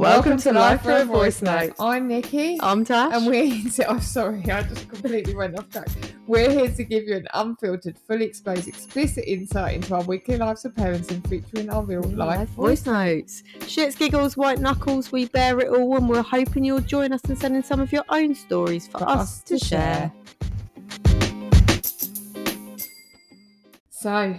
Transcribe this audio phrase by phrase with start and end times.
[0.00, 1.74] Welcome to Life for a Voice Note.
[1.78, 2.58] I'm Nikki.
[2.62, 3.12] I'm Tash.
[3.12, 5.88] and we're here to, oh, sorry, I just completely went off track.
[6.26, 10.64] We're here to give you an unfiltered, fully exposed, explicit insight into our weekly lives
[10.64, 13.42] of parents and featuring our real life voice notes.
[13.58, 17.36] Shits, giggles, white knuckles, we bear it all, and we're hoping you'll join us in
[17.36, 20.10] sending some of your own stories for, us, to share.
[23.90, 24.34] So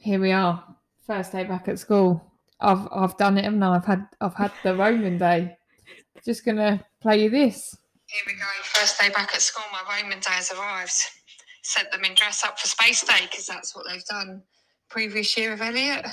[0.00, 0.64] here we are,
[1.06, 2.33] first day back at school.
[2.64, 5.56] I've I've done it, and I've had I've had the Roman day.
[6.24, 7.76] Just gonna play you this.
[8.06, 8.46] Here we go.
[8.62, 9.64] First day back at school.
[9.72, 10.92] My Roman day has arrived.
[11.62, 14.42] Sent them in dress up for Space Day because that's what they've done
[14.90, 16.06] previous year with Elliot.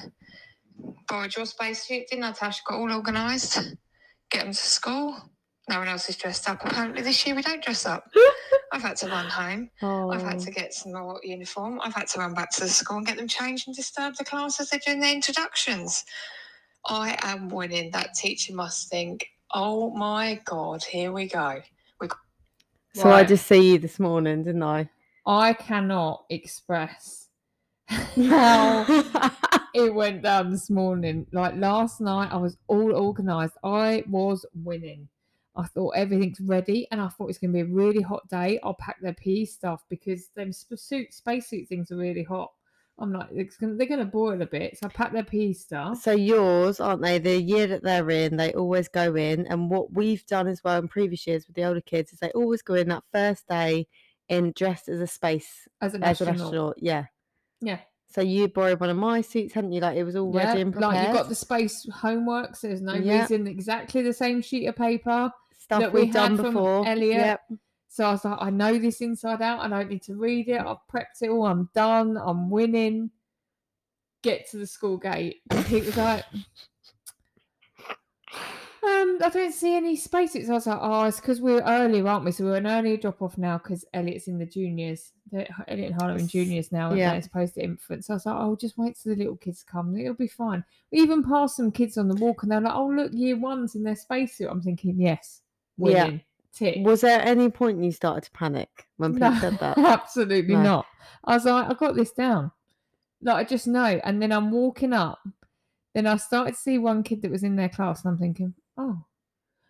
[1.07, 2.61] Borrowed your spacesuit, didn't I, Tash?
[2.67, 3.75] Got all organised.
[4.29, 5.15] Get them to school.
[5.69, 6.65] No one else is dressed up.
[6.65, 8.05] Apparently, this year we don't dress up.
[8.73, 9.69] I've had to run home.
[9.81, 10.45] I've had Oh.
[10.45, 11.79] to get some more uniform.
[11.83, 14.23] I've had to run back to the school and get them changed and disturb the
[14.23, 16.03] class as they're doing their introductions.
[16.85, 17.91] I am winning.
[17.91, 21.61] That teacher must think, oh my God, here we go.
[22.93, 24.89] So I just see you this morning, didn't I?
[25.25, 27.29] I cannot express
[27.87, 28.85] how
[29.73, 31.25] it went down this morning.
[31.31, 33.55] Like last night, I was all organised.
[33.63, 35.07] I was winning.
[35.55, 38.59] I thought everything's ready, and I thought it's going to be a really hot day.
[38.63, 42.51] I'll pack their PE stuff because them sp- suit spacesuit things are really hot.
[42.99, 46.01] I'm like, gonna, they're going to boil a bit, so I packed their PE stuff.
[46.01, 47.17] So yours, aren't they?
[47.17, 49.47] The year that they're in, they always go in.
[49.47, 52.29] And what we've done as well in previous years with the older kids is they
[52.31, 53.87] always go in that first day
[54.29, 56.75] in dressed as a space As an as an astronaut, astronaut.
[56.77, 57.05] Yeah.
[57.59, 57.79] yeah,
[58.13, 59.81] So you borrowed one of my suits, hadn't you?
[59.81, 60.45] Like it was all yeah.
[60.47, 60.93] ready and prepared.
[60.93, 63.21] Like you got the space homework, so there's no Yeah.
[63.21, 65.31] reason exactly the same sheet of paper.
[65.57, 66.87] stuff that we we've done from before.
[66.87, 67.17] Elliot.
[67.17, 67.41] Yep.
[67.93, 69.59] So I was like, I know this inside out.
[69.59, 70.61] I don't need to read it.
[70.61, 71.45] I've prepped it all.
[71.45, 72.15] I'm done.
[72.17, 73.11] I'm winning.
[74.21, 75.41] Get to the school gate.
[75.49, 76.23] And he was like,
[78.33, 80.49] um, I don't see any spaces.
[80.49, 82.31] I was like, oh, it's because we're early, aren't we?
[82.31, 85.11] So we're an earlier drop off now because Elliot's in the juniors.
[85.29, 87.11] They're, Elliot and Harlow in juniors now, Yeah.
[87.11, 87.17] yeah.
[87.17, 88.07] as opposed to infants.
[88.07, 89.97] So I was like, oh, just wait till the little kids come.
[89.97, 90.63] It'll be fine.
[90.93, 93.75] We even passed some kids on the walk and they're like, oh, look, year one's
[93.75, 94.47] in their spacesuit.
[94.49, 95.41] I'm thinking, yes,
[95.93, 96.19] Yeah.
[96.53, 96.85] Tick.
[96.85, 99.77] Was there any point you started to panic when Pete No, said that?
[99.79, 100.61] absolutely No.
[100.63, 100.85] not.
[101.23, 102.51] I was like, I got this down.
[103.21, 103.99] Like, I just know.
[104.03, 105.19] And then I'm walking up.
[105.93, 108.53] Then I started to see one kid that was in their class, and I'm thinking,
[108.77, 109.03] oh,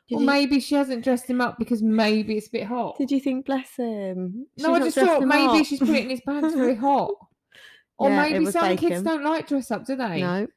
[0.07, 2.97] Did well, you- maybe she hasn't dressed him up because maybe it's a bit hot.
[2.97, 4.45] Did you think, bless him?
[4.57, 6.43] she's no, I just thought maybe up." she's put it in his bag.
[6.43, 7.11] It's very hot.
[7.97, 8.89] Or Yeah, maybe some bacon.
[8.89, 10.21] kids don't like dress up, do they?
[10.21, 10.47] No.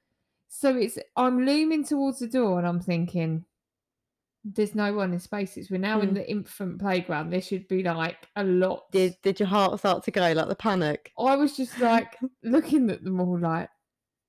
[0.48, 3.44] So it's I'm looming towards the door and I'm thinking,
[4.44, 5.70] there's no one in spaces.
[5.70, 6.14] We're now in Mm.
[6.14, 7.30] the infant playground.
[7.30, 8.90] There should be like a lot.
[8.92, 11.12] Did did your heart start to go like the panic?
[11.18, 13.70] I was just like looking at them all like,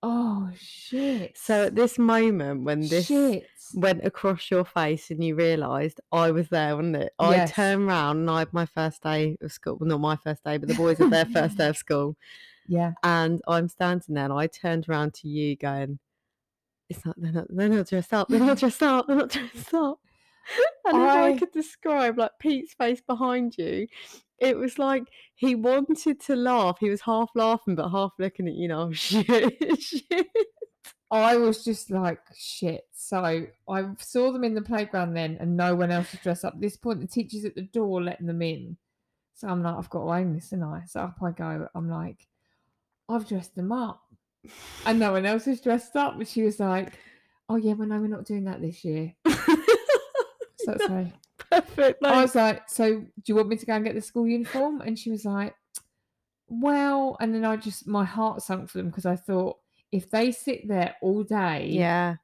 [0.03, 1.37] oh shit.
[1.37, 3.45] So at this moment when this shit.
[3.73, 7.13] went across your face and you realised I was there, wasn't it?
[7.19, 7.51] I Yes.
[7.51, 9.77] turned round and I had my first day of school.
[9.79, 12.15] Well, not my first day, but the boys had their first day of school.
[12.67, 12.93] Yeah.
[13.03, 15.99] And I'm standing there and I turned around to you going,
[16.89, 19.73] It's not they're not they're not dressed up, they're not dressed up, they're not dressed
[19.73, 19.99] up.
[20.85, 23.87] And if I I- could describe like Pete's face behind you,
[24.37, 26.77] it was like he wanted to laugh.
[26.79, 30.27] He was half laughing but half looking at you know, shit, shit.
[31.09, 32.83] I was just like shit.
[32.93, 36.53] So I saw them in the playground then and no one else was dressed up.
[36.53, 38.77] At this point the teacher's at the door letting them in.
[39.33, 40.83] So I'm like, I've got to own this, and I?
[40.87, 41.67] So up I go.
[41.75, 42.27] I'm like,
[43.09, 44.01] I've dressed them up.
[44.85, 46.15] And no one else was dressed up.
[46.15, 46.93] And she was like,
[47.47, 49.13] Oh yeah, well no, we're not doing that this year.
[50.65, 51.11] So that's.
[51.51, 52.03] Perfect.
[52.03, 54.81] I was like, so do you want me to go and get the school uniform?
[54.81, 55.53] And she was like,
[56.47, 59.57] well, and then I just, my heart sunk for them because I thought
[59.91, 62.15] if they sit there all day yeah.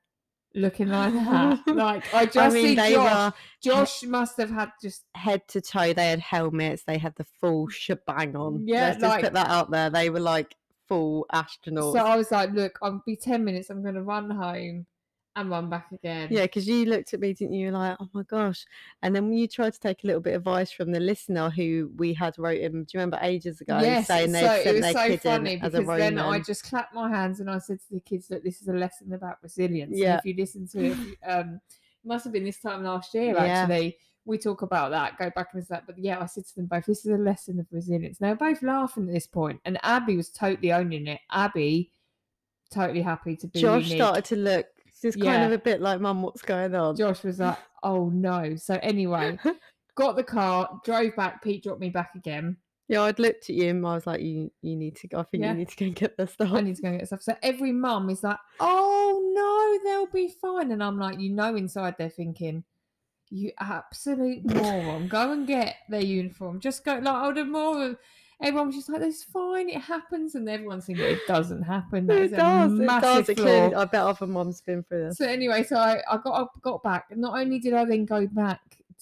[0.55, 3.13] looking like that, like I just I mean, see they Josh.
[3.13, 5.93] were Josh must have had just, head to toe.
[5.93, 6.83] They had helmets.
[6.83, 8.67] They had the full shebang on.
[8.67, 9.89] Yeah, Let's just put that out there.
[9.89, 10.55] They were like
[10.91, 11.93] full astronauts.
[11.93, 13.69] so I was like, look, I'll be 10 minutes.
[13.69, 14.85] I'm going to run home
[15.37, 16.27] and run back again.
[16.29, 17.71] yeah, because you looked at me, didn't you?
[17.71, 18.65] Like, oh my gosh.
[19.01, 21.49] And then when you tried to take a little bit of advice from the listener
[21.49, 24.67] who we had wrote him, do you remember ages ago Yes, saying they so sent
[24.67, 27.09] it was their so kid funny in as a because then I just clapped my
[27.09, 29.91] hands and I said to the kids, "Look, this is a lesson about resilience.
[29.91, 30.17] and Yeah.
[30.17, 31.61] if you listen to it, um,
[32.03, 33.61] it must have been this time last year Yeah.
[33.61, 33.95] actually.
[34.25, 35.87] We talk about that, go back and that.
[35.87, 38.19] But yeah, I said to them both, this is a lesson of resilience.
[38.19, 41.19] They were both laughing at this point, and Abby was totally owning it.
[41.31, 41.91] Abby,
[42.71, 43.61] totally happy to be.
[43.61, 43.97] Josh unique.
[43.97, 44.65] started to look
[45.01, 46.95] just kind of a bit like, Mum, what's going on?
[46.95, 49.39] Josh was like, "Oh no!" So anyway,
[49.95, 51.43] got the car, drove back.
[51.43, 52.57] Pete dropped me back again.
[52.87, 55.19] Yeah, I'd looked at you and I was like, you you need to go.
[55.19, 55.53] I think Yeah.
[55.53, 56.51] you need to go and get the stuff.
[56.51, 57.21] I need to go and get stuff.
[57.21, 60.71] So every mum is like, oh no, they'll be fine.
[60.71, 62.65] And I'm like, you know, inside they're thinking,
[63.31, 66.59] you absolute moron, go and get their uniform.
[66.59, 67.97] Just go, like, oh, the more.
[68.43, 70.35] Everyone was just like, it's fine, it happens.
[70.35, 72.07] And everyone's thinking it doesn't happen.
[72.07, 72.71] That it does.
[72.71, 73.29] It massive does.
[73.29, 75.17] It clearly, I bet other mums been through this.
[75.17, 77.05] So anyway, so I, I got up, got back.
[77.15, 78.61] Not only did I then go back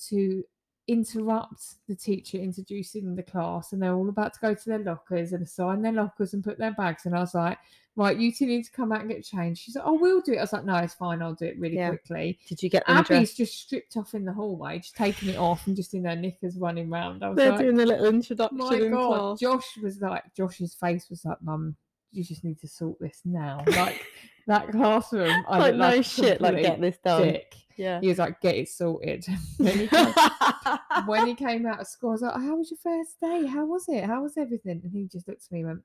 [0.09, 0.43] to
[0.89, 5.31] interrupt the teacher introducing the class, and they're all about to go to their lockers
[5.33, 7.05] and assign their lockers and put their bags.
[7.05, 7.57] And I was like,
[7.95, 9.61] right, you two need to come out and get changed.
[9.61, 10.37] She's like, oh, we'll do it.
[10.37, 11.21] I was like, no, it's fine.
[11.21, 11.89] I'll do it really Yeah.
[11.89, 12.39] quickly.
[12.47, 15.75] Did you get Abby's just stripped off in the hallway, just taking it off and
[15.75, 17.23] just in her knickers running round.
[17.23, 19.39] I was They're like, doing a little introduction my in god, class.
[19.39, 21.75] Josh was like, Josh's face was like, Mum,
[22.11, 23.63] you just need to sort this now.
[23.67, 24.01] Like
[24.49, 27.23] that classroom, I like no like shit, like get this done.
[27.23, 27.55] dick.
[27.77, 28.01] Yeah.
[28.01, 29.25] He was like, get it sorted.
[29.57, 30.13] when, he came,
[31.05, 33.45] when he came out of school, I was like, how was your first day?
[33.47, 34.03] How was it?
[34.03, 34.81] How was everything?
[34.83, 35.81] And he just looked at me and went,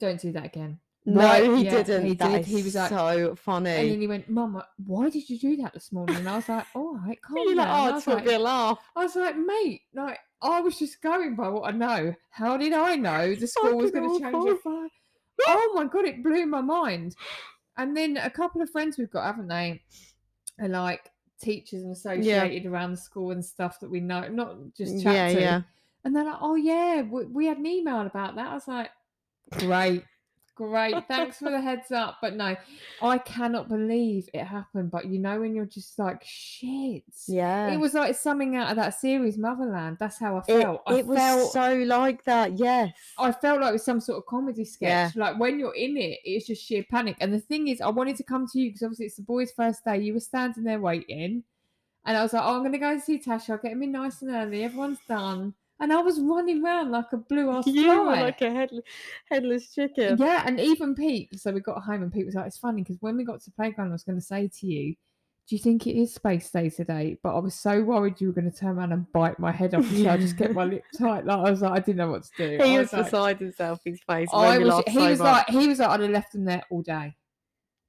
[0.00, 0.78] don't do that again.
[1.04, 2.06] no, Right, he yeah, didn't.
[2.06, 2.46] he That did.
[2.46, 3.70] He was like- so funny.
[3.70, 6.16] And then he went, Mum, uh, why did you do that this morning?
[6.16, 7.76] And I was like, all right, calm You're like, down.
[7.78, 8.78] Oh, I oh, was it's will like, a laugh.
[8.96, 12.14] I was like, mate, like I was just going by what I know.
[12.30, 14.58] How did I know the school was going to change?
[15.46, 17.14] Oh my god, it blew my mind.
[17.78, 19.82] And then a couple of friends we've got, haven't they?
[20.60, 25.02] Are like teachers and associated around the school and stuff that we know, not just
[25.02, 25.40] chat Yeah, to.
[25.40, 25.60] yeah.
[26.04, 28.48] And they're like, oh yeah, we, we had an email about that.
[28.48, 28.90] I was like,
[29.58, 30.04] great.
[30.56, 32.16] Great, thanks for the heads up.
[32.22, 32.56] But no,
[33.02, 34.90] I cannot believe it happened.
[34.90, 37.04] But you know, when you're just like, shit.
[37.28, 37.68] Yeah.
[37.72, 39.98] It was like something out of that series, Motherland.
[40.00, 40.82] That's how I It, felt.
[40.86, 42.58] I it was felt so like that.
[42.58, 42.90] Yes.
[43.18, 45.08] I felt like it was some sort of comedy Yeah.
[45.08, 45.16] sketch.
[45.16, 47.18] Like when you're in it, it's just sheer panic.
[47.20, 49.52] And the thing is, I wanted to come to you because obviously it's the boys'
[49.52, 49.98] first day.
[49.98, 51.44] You were standing there waiting.
[52.06, 53.50] And I was like, oh, I'm going to go and see Tasha.
[53.50, 54.64] I'll get him in nice and early.
[54.64, 55.52] Everyone's done.
[55.78, 58.22] And I was running around like a blue ass you were fly.
[58.22, 58.70] like a head,
[59.30, 60.16] headless chicken.
[60.18, 61.38] Yeah, and even Pete.
[61.38, 63.50] So we got home, and Pete was like, "It's funny because when we got to
[63.50, 64.94] the playground, I was going to say to you,
[65.48, 68.32] do you think it is space day today?" But I was so worried you were
[68.32, 70.82] going to turn around and bite my head off, so I just kept my lip
[70.98, 71.26] tight.
[71.26, 72.64] Like I was like, I didn't know what to do.
[72.64, 73.80] He I was like, beside himself.
[73.84, 74.28] His face.
[74.32, 74.82] I was.
[74.86, 75.46] He so was much.
[75.46, 77.14] like, he was like, I'd have left him there all day.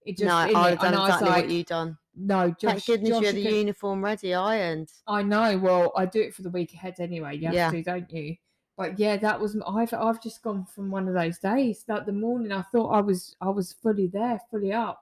[0.06, 1.98] It just, no, I would have done and I was exactly like, what you done.
[2.18, 2.86] No, Josh.
[2.86, 4.90] Thank goodness Josh, you had the could- uniform ready, ironed.
[5.08, 5.58] I know.
[5.58, 7.38] Well, I do it for the week ahead anyway.
[7.38, 7.72] You have Yeah.
[7.72, 8.36] to, don't you?
[8.78, 9.58] But yeah, that was.
[9.68, 11.84] I've I've just gone from one of those days.
[11.88, 15.02] Like the morning, I thought I was I was fully there, fully up.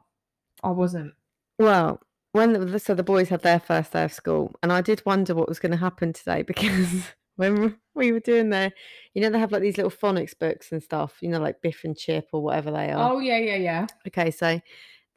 [0.63, 1.13] I wasn't.
[1.59, 2.01] Well,
[2.31, 5.35] when the, so the boys had their first day of school, and I did wonder
[5.35, 7.03] what was going to happen today because
[7.35, 8.71] when we were doing their,
[9.13, 11.83] you know, they have like these little phonics books and stuff, you know, like Biff
[11.83, 13.11] and Chip or whatever they are.
[13.11, 13.87] Oh yeah, yeah, yeah.
[14.07, 14.59] Okay, so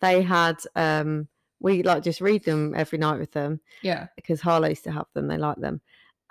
[0.01, 1.29] they had um
[1.61, 4.07] we like just read them every night with them Yeah.
[4.17, 5.81] because Harlow used to have them, they like them.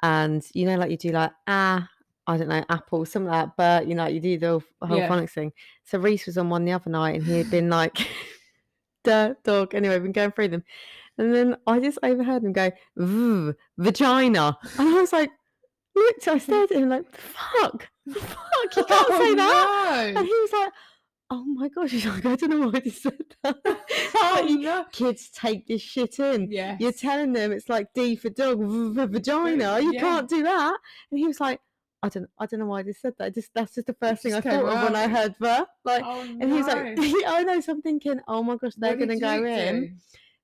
[0.03, 1.87] And you know, like you do like ah,
[2.27, 5.07] I don't know, apple, something like that, but you know, you do the whole, Yeah.
[5.09, 5.53] phonics thing.
[5.85, 7.97] So Reese was on one the other night and he had been like
[9.03, 9.73] dirt dog.
[9.75, 10.63] Anyway, we've been going through them.
[11.17, 12.69] And then I just overheard him go,
[13.77, 14.57] vagina.
[14.77, 15.31] And I was like,
[15.95, 20.03] looked, I stared at him like, fuck, fuck, you can't say that.
[20.09, 20.71] And Oh, he was like,
[21.29, 23.57] oh my gosh, like, I don't know why he said that.
[24.15, 24.85] oh, you- no.
[24.91, 26.51] Kids take this shit in.
[26.51, 26.77] Yeah.
[26.79, 29.79] You're telling them it's like D for dog, v for vagina.
[29.79, 29.99] You yeah.
[29.99, 30.77] can't do that.
[31.11, 31.59] And he was like,
[32.03, 33.33] I don't, I don't know why I just said that.
[33.33, 36.03] Just that's just the first thing I just thought of when I heard the like.
[36.05, 36.97] Oh, And he was like.
[37.27, 37.59] I know.
[37.59, 39.81] So I'm thinking, oh my gosh, they're What gonna go in.
[39.81, 39.89] do?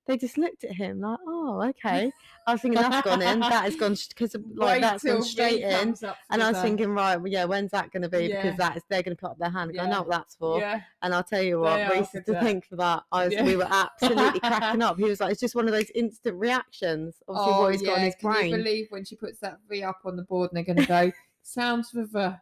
[0.06, 2.12] They just looked at him like, oh, okay.
[2.46, 3.40] I was thinking that's gone in.
[3.40, 5.72] That has gone because like Wait that's gone straight in.
[5.72, 6.64] comes up for And I was day.
[6.64, 8.26] thinking, right, well, yeah, when's that going to be?
[8.26, 8.42] Yeah.
[8.42, 9.72] Because that is they're going to put up their hand.
[9.72, 10.60] and I know what that's for.
[10.60, 12.44] yeah, And I'll tell you what, Reese to that.
[12.44, 13.04] think for that.
[13.14, 13.46] I was, Yeah.
[13.46, 14.98] we were absolutely cracking up.
[14.98, 17.16] He was like, it's just one of those instant reactions.
[17.30, 19.60] Obviously, oh, what he's got in his Oh, Can you believe when she puts that
[19.70, 21.12] V up on the board and they're going to go
[21.44, 22.38] sounds for the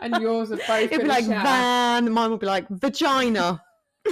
[0.00, 1.42] and yours are both It'd be like shout.
[1.44, 2.10] van.
[2.12, 3.62] Mine would be like vagina.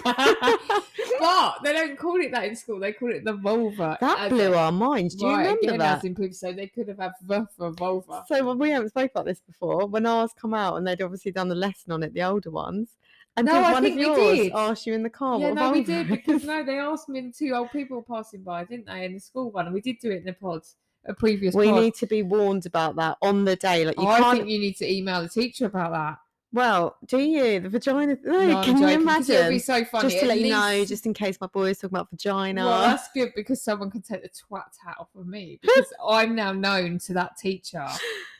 [1.21, 2.79] but they don't call it that in school.
[2.79, 3.99] They call it the vulva.
[4.01, 5.15] That blew our minds.
[5.15, 6.05] Do you right, remember again, that?
[6.05, 8.25] In so they could have had the for vulva.
[8.29, 9.87] So we haven't spoke about this before.
[9.87, 12.97] When ours come out and they'd obviously done the lesson on it, the older ones.
[13.37, 14.53] And No, did I one think of we yours did.
[14.55, 15.39] ask you in the car?
[15.39, 18.43] yeah, no, we did because no, they asked me and two old people were passing
[18.43, 20.77] by, didn't they, in the school one, and we did do it in the pods,
[21.05, 21.55] a previous.
[21.55, 21.83] we pod.
[21.83, 23.85] need to be warned about that on the day.
[23.85, 24.39] Like you I can't.
[24.39, 26.19] think you need to email the teacher about that.
[26.53, 28.17] Well, do you the vagina?
[28.25, 29.35] No, No, can you imagine?
[29.35, 30.09] It'll be so funny.
[30.09, 32.65] Just to at let you know, just in case my boys talking about vagina.
[32.65, 36.35] Well, that's good because someone can take the twat hat off of me because I'm
[36.35, 37.87] now known to that teacher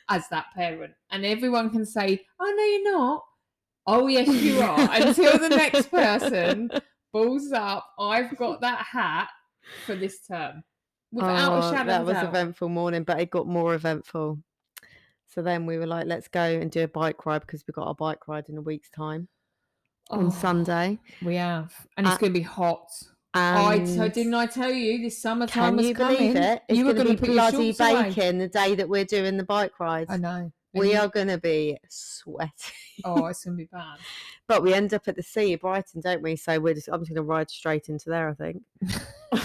[0.09, 3.23] as that parent, and everyone can say, "Oh no, you're not."
[3.85, 4.89] Oh yes, you are.
[4.91, 6.69] Until the next person
[7.13, 9.29] balls up, I've got that hat
[9.85, 10.63] for this term
[11.11, 14.39] without Oh, a shadow that was eventful morning, but it got more eventful.
[15.27, 17.87] So then we were like, let's go and do a bike ride because we've got
[17.87, 19.27] our bike ride in a week's time
[20.09, 20.99] on Oh, Sunday.
[21.21, 22.89] We have, and it's Uh, going to be hot.
[23.33, 26.17] I so didn't I tell you this summertime can was you coming?
[26.17, 26.61] believe it?
[26.69, 28.03] It's you were going to be bloody shorts away.
[28.09, 30.07] baking the day that we're doing the bike ride.
[30.09, 30.51] I know.
[30.73, 32.51] We are going to be sweaty.
[33.03, 33.97] Oh, it's going to be bad.
[34.47, 36.35] But we end up at the sea Brighton, don't we?
[36.35, 38.63] So we're just I'm just gonna ride straight into there, I think.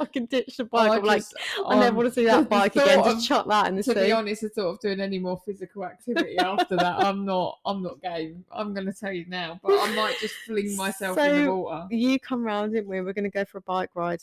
[0.00, 0.90] Just fucking ditch the bike.
[0.90, 3.04] I I'm like, just- I never um, want to see that bike again.
[3.04, 5.84] Just chuck that in the to be honest, the thought of doing any more physical
[5.84, 7.58] activity after that, I'm not.
[7.64, 8.44] I'm not game.
[8.50, 11.86] I'm going to tell you now, but I might just fling myself in the water.
[11.90, 13.00] You come round, didn't we?
[13.00, 14.22] We're gonna go for a bike ride.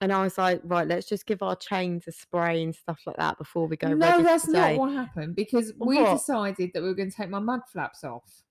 [0.00, 3.16] And I was like, right, let's just give our chains a spray and stuff like
[3.16, 3.94] that before we go.
[3.94, 6.12] No, that's not what happened because we What?
[6.18, 8.42] decided that we were going to take my mud flaps off.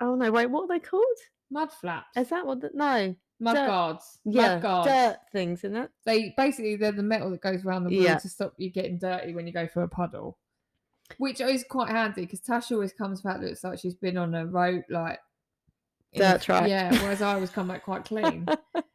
[0.00, 1.04] Oh no, wait, what are they called?
[1.50, 2.60] Mud flaps, Is that what?
[2.60, 5.90] The, no, mud dirt- guards, yeah, dirt things, isn't it?
[6.04, 8.18] They basically they're the metal that goes around the wheel Yeah.
[8.18, 10.38] to stop you getting dirty when you go for a puddle,
[11.18, 14.46] which is quite handy because Tash always comes back looks like she's been on a
[14.46, 15.18] road like
[16.12, 16.68] in a Dirt track.
[16.68, 18.46] Yeah, whereas I always come back quite clean.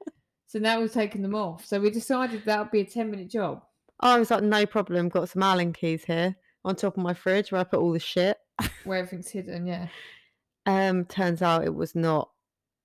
[0.48, 1.66] so now we've taken them off.
[1.66, 3.64] So we decided that would be a ten minute job.
[4.00, 5.10] I was like, no problem.
[5.10, 6.36] Got some Allen keys here
[6.66, 8.38] on top of my fridge where I put all the shit.
[8.84, 9.88] Where everything's hidden, yeah.
[10.66, 12.30] Um, turns out it was not.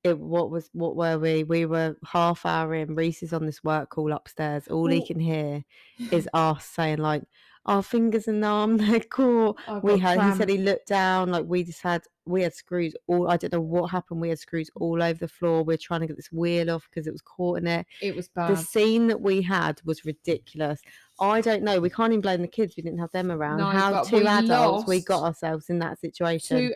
[0.05, 1.45] It what was what were we?
[1.45, 2.95] We were half hour in.
[2.95, 4.69] Reese is on this work call upstairs.
[4.69, 5.65] All he can hear
[6.13, 7.25] is us saying like,
[7.67, 10.23] "Our fingers are arm, They're caught." I've We had.
[10.23, 11.31] He said he looked down.
[11.31, 12.05] Like we just had.
[12.27, 13.29] We had screws all.
[13.29, 14.21] I don't know what happened.
[14.21, 15.65] We had screws all over the floor.
[15.65, 17.87] We're trying to get this wheel off because it was caught in it.
[18.01, 18.51] it was bad.
[18.51, 20.81] The scene that we had was ridiculous.
[21.19, 21.81] I don't know.
[21.81, 22.75] We can't even blame the kids.
[22.77, 23.59] We didn't have them around.
[23.59, 26.59] No, How two we adults we got ourselves in that situation.
[26.59, 26.75] Two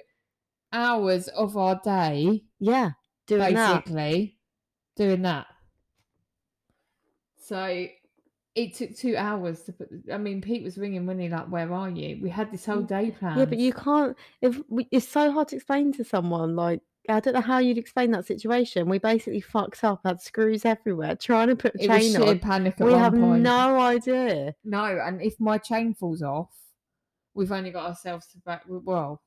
[0.73, 2.93] hours of our day yeah,
[3.38, 3.84] doing that.
[3.84, 4.38] basically
[4.96, 5.46] doing that.
[7.38, 7.86] So
[8.54, 9.88] it took two hours to put.
[10.12, 12.88] I mean, Pete was ringing Winnie like, "Where are you?" We had this whole mm,
[12.88, 13.38] day planned.
[13.38, 14.16] Yeah, but you can't.
[14.40, 17.78] If we, it's so hard to explain to someone, like I don't know how you'd
[17.78, 18.88] explain that situation.
[18.88, 22.38] We basically fucked up, had screws everywhere, trying to put a it chain on.
[22.38, 23.42] panic We have point.
[23.42, 24.54] no idea.
[24.64, 26.50] No, and if my chain falls off,
[27.34, 28.64] we've only got ourselves to back.
[28.68, 29.20] Well,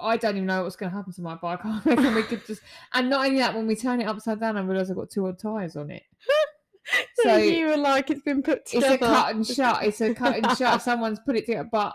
[0.00, 1.60] I don't even know what's going to happen to my bike.
[1.64, 2.60] I reckon we could just,
[2.94, 5.26] and not only that, when we turn it upside down, I realise I've got two
[5.26, 6.02] odd tyres on it.
[7.14, 9.84] So So you were like, it's been put It's a cut and shut.
[9.84, 10.82] It's a cut and shut.
[10.82, 11.94] Someone's put it together, but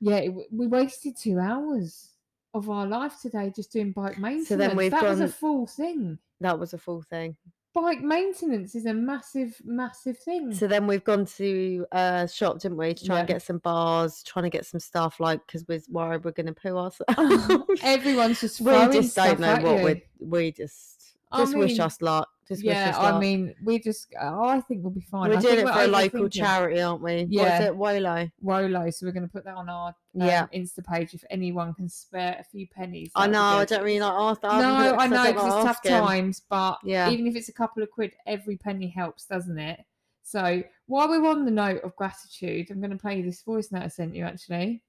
[0.00, 2.10] yeah, it, we wasted two hours
[2.54, 4.48] of our life today just doing bike maintenance.
[4.48, 6.18] So then we've that was a gone- full thing.
[6.40, 7.36] That was a full thing.
[7.74, 10.52] Bike maintenance is a massive, massive thing.
[10.54, 14.22] So then we've gone to uh shop, didn't we, to try and get some bars,
[14.22, 17.80] trying to get some stuff like because we're worried we're going to poo ourselves.
[17.82, 22.02] Everyone's just we just don't know what we we just I just wish mean, us
[22.02, 22.28] luck.
[22.60, 24.12] Yeah, I mean, we just.
[24.20, 25.30] Oh, I think we'll be fine.
[25.30, 27.12] we're I doing it we're for a local charity, aren't we?
[27.22, 27.62] What is Yeah.
[27.64, 27.76] it?
[27.76, 28.28] Wolo.
[28.40, 30.46] Wolo, so we're going to put that on our um, Yeah.
[30.54, 33.10] Insta page if anyone can spare a few pennies.
[33.14, 33.42] I know.
[33.42, 34.42] I don't really like ask.
[34.42, 37.10] No, I know because it's tough times, but Yeah.
[37.10, 39.80] even if it's a couple of quid, every penny helps, doesn't it?
[40.22, 43.72] So while we're on the note of gratitude, I'm going to play you this voice
[43.72, 44.82] note I sent you actually.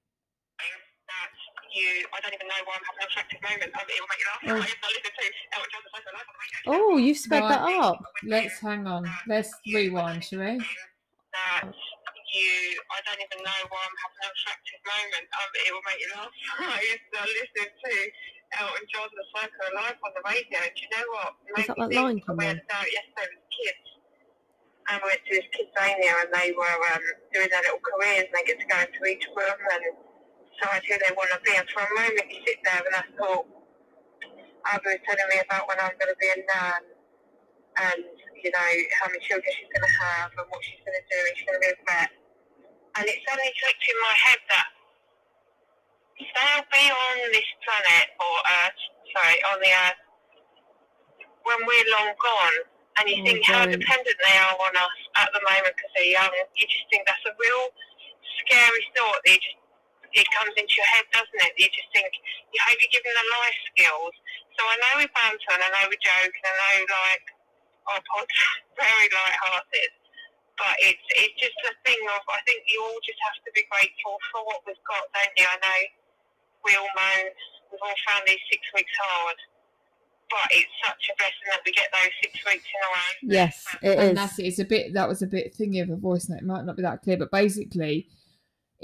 [1.74, 3.70] That you, I don't even know why I'm having an attractive moment.
[3.74, 4.42] Um, it will make you laugh.
[4.46, 4.62] Oh.
[4.62, 5.26] I have not listened to
[5.58, 6.60] Elton John's Circle of Life on the radio.
[6.70, 7.98] Oh, you've sped that up.
[8.24, 9.04] Let's hang on.
[9.26, 10.62] Let's rewind, shall we?
[11.34, 11.74] That
[12.34, 12.54] you,
[12.90, 15.26] I don't even know why I'm having an attractive moment.
[15.34, 16.34] Um, it will make you laugh.
[16.62, 17.94] I used to listen to
[18.58, 20.58] Elton John's Circle of Life on the radio.
[20.62, 21.32] and Do you know what?
[21.46, 22.46] It Is made that me that think line of come on?
[22.46, 23.86] I was out yesterday with kids.
[24.84, 28.34] And we went to this KidZania and they were um, doing their little careers and
[28.36, 29.84] they get to go into each room and
[30.56, 31.54] decide who they want to be.
[31.58, 33.46] And for a moment you sit there and I thought,
[34.68, 36.82] Abby was telling me about when I'm going to be a nan
[37.80, 38.02] and,
[38.44, 41.20] you know, how many children she's going to have and what she's going to do
[41.20, 42.12] and she's going to be a vet.
[43.00, 44.70] And it suddenly clicked in my head that
[46.20, 48.82] they'll be on this planet or Earth,
[49.16, 50.02] sorry, on the Earth
[51.46, 52.60] when we're long gone.
[53.00, 56.14] And you Oh, think how dependent they are on us at the moment because they're
[56.20, 56.34] young.
[56.58, 57.64] You just think that's a real
[58.44, 59.22] scary thought.
[59.26, 59.60] That you just
[60.14, 61.54] it comes into your head, doesn't it?
[61.58, 62.12] You just think
[62.54, 64.14] you hope you're giving them life skills.
[64.54, 67.26] So I know we banter and I know we joke and I know like
[67.90, 68.38] our pod's
[68.80, 69.92] very light-hearted,
[70.62, 73.66] but it's it's just a thing of I think you all just have to be
[73.68, 75.48] grateful for what we've got, don't you?
[75.50, 75.82] I know
[76.64, 77.34] we all moan
[77.74, 79.38] we've all found these six weeks hard,
[80.30, 83.12] but it's such a blessing that we get those six weeks in a row.
[83.34, 84.16] Yes, it and is.
[84.16, 84.46] that's it.
[84.46, 84.94] It's a bit.
[84.94, 86.46] That was a bit thingy of a voice note.
[86.46, 88.08] It might not be that clear, but basically,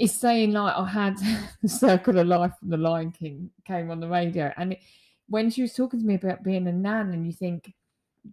[0.00, 1.16] it's saying like I had
[1.62, 4.80] the Circle of Life from The Lion King came on the radio, and it,
[5.28, 7.72] when she was talking to me about being a nan, and you think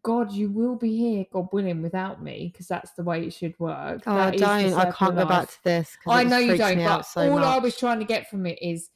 [0.01, 3.57] God, you will be here, God willing, without me, because that's the way it should
[3.59, 4.01] work.
[4.07, 4.73] Oh, That is the don't.
[4.73, 5.97] I can't go back to this.
[6.07, 8.89] I know you don't, but so all I was trying to get from it is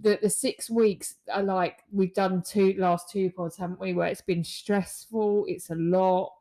[0.00, 3.94] that the six weeks are like we've done two last two pods, haven't we?
[3.94, 6.32] Where it's been stressful, it's a lot,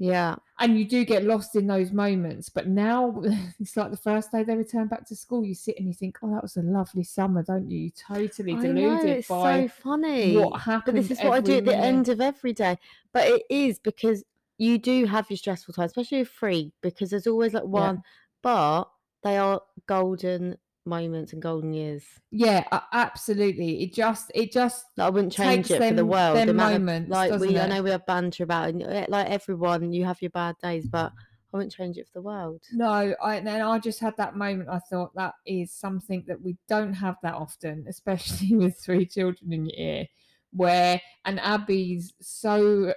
[0.00, 0.36] Yeah.
[0.58, 2.48] and you do get lost in those moments.
[2.48, 3.22] But now
[3.60, 6.18] it's like the first day they return back to school, you sit and you think,
[6.22, 7.78] "Oh, that was a lovely summer," don't you?
[7.78, 10.36] You totally I know, deluded it's by so funny.
[10.36, 10.96] what But happened.
[10.96, 11.84] this is what I do at the minute.
[11.84, 12.78] end of every day.
[13.12, 14.24] But it is because
[14.56, 18.02] you do have your stressful times, especially with free, because there's always like one,
[18.42, 18.84] but
[19.22, 20.56] they are golden
[20.90, 22.04] moments and golden years.
[22.30, 23.82] Yeah, absolutely.
[23.82, 26.36] It just, it just I wouldn't change it for the world.
[26.36, 29.92] the of- moments, like we, I know we have banter about, it, uh, like everyone,
[29.92, 31.12] you have your bad days, but
[31.52, 32.62] I wouldn't change it for the world.
[32.72, 34.68] No, I and then I just had that moment.
[34.68, 39.52] I thought that is something that we don't have that often, especially with three children
[39.52, 40.06] in your ear,
[40.52, 42.94] where and Abby's so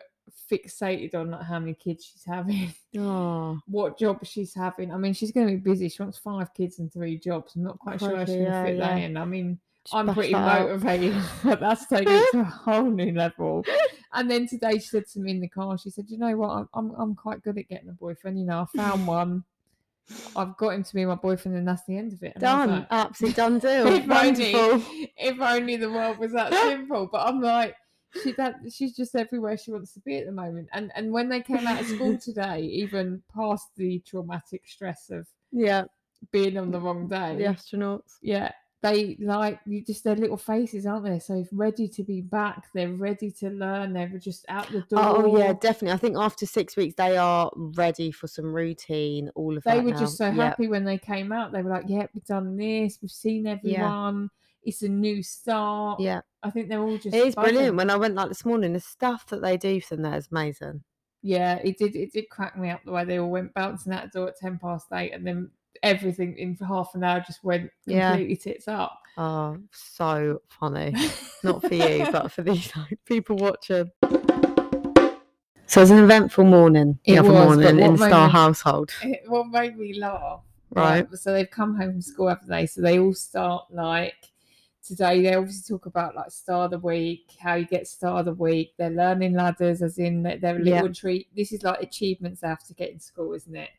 [0.52, 4.94] fixated on like how many kids she's having, Oh, what job she's having.
[4.94, 5.90] I mean, she's going to be busy.
[5.90, 7.56] She wants five kids and three jobs.
[7.56, 9.18] I'm not quite sure how she's Crikey, going to yeah, fit that in.
[9.18, 13.66] I mean, just I'm pretty motivated, but that's taking it to a whole new level.
[14.14, 16.50] And then today she said to me in the car, she said, "You know what?
[16.50, 18.40] I'm I'm, I'm quite good at getting a boyfriend.
[18.40, 19.44] You know, I found one.
[20.36, 22.70] I've got him to be my boyfriend, and that's the end of it." And Done.
[22.70, 23.88] like, Absolutely done deal.
[23.88, 27.10] if only, if only the world was that simple.
[27.12, 27.76] But I'm like,
[28.22, 30.68] she that she's just everywhere she wants to be at the moment.
[30.74, 35.28] And and when they came out of school today, even past the traumatic stress of
[35.52, 35.86] Yeah,
[36.32, 38.18] being on the wrong day, the astronauts.
[38.22, 38.52] yeah
[38.82, 42.92] they like you just their little faces aren't they so ready to be back they're
[42.92, 45.94] ready to learn they're just out the door Oh yeah, definitely.
[45.94, 49.30] I think after six weeks they are ready for some routine.
[49.36, 49.78] All of them.
[49.78, 50.00] they were now.
[50.00, 50.36] just so Yep.
[50.36, 54.30] happy when they came out they were like yeah we've done this we've seen everyone
[54.64, 57.76] it's a new start Yeah, i think they're all just it is brilliant.
[57.78, 60.84] When I went like this morning, the stuff that they do from there is amazing.
[61.22, 64.04] yeah it did it did crack me up the way they all went bouncing out
[64.12, 65.50] the door at 10 past 8 and then
[65.82, 68.12] everything in half an hour just went Yeah.
[68.12, 70.96] completely tits up Oh, so funny.
[71.44, 73.92] Not for you, but for these like, people watching.
[75.68, 78.32] So it was an eventful morning the It other was, morning in the Star me-
[78.32, 78.92] household.
[79.04, 80.42] it, what made me laugh
[80.76, 81.08] um, Right.
[81.14, 84.16] so they've come home from school every day so they all start like
[84.86, 88.26] today they obviously talk about like star of the week how you get star of
[88.26, 88.74] the week.
[88.78, 90.76] They're learning ladders as in that they're a Yeah.
[90.82, 93.70] little treat this is like achievements they have to get in school isn't it?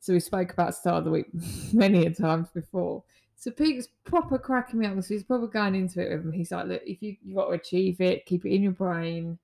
[0.00, 1.26] So we spoke about star of the week
[1.74, 3.02] many a times before.
[3.36, 6.50] So Pete's proper cracking me up so he's probably going into it with him he's
[6.52, 9.38] like look if you you got to achieve it keep it in your brain.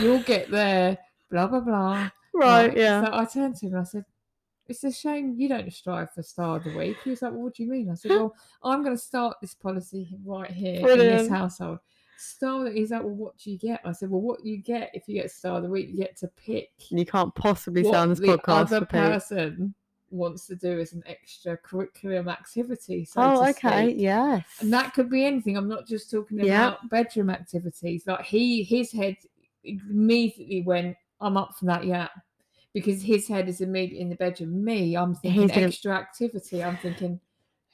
[0.00, 0.98] You'll get there
[1.30, 2.10] blah blah blah.
[2.34, 3.04] Right, yeah.
[3.04, 4.06] so I turned to him and I said,
[4.72, 6.96] It's a shame you don't strive for Star of the Week.
[7.04, 7.90] He was like, well, What do you mean?
[7.90, 11.78] I said, Well, I'm going to start this policy right here in this household.
[12.16, 13.80] Star, he's like, Well, what do you get?
[13.84, 16.16] I said, Well, what you get if you get Star of the Week, you get
[16.20, 18.88] to pick You can't possibly what on this the podcast other for Pete.
[19.00, 19.74] person
[20.08, 23.04] wants to do as an extra curriculum activity.
[23.04, 23.88] So Oh, okay.
[23.88, 24.00] speak.
[24.00, 24.46] Yes.
[24.62, 25.58] And that could be anything.
[25.58, 28.06] I'm not just talking about bedroom activities.
[28.06, 29.16] Like he, his head
[29.64, 32.08] immediately went, "I'm up for that, yeah,"
[32.74, 34.64] because his head is immediately in the bedroom.
[34.64, 36.62] Me, I'm thinking gonna- extra activity.
[36.62, 37.20] I'm thinking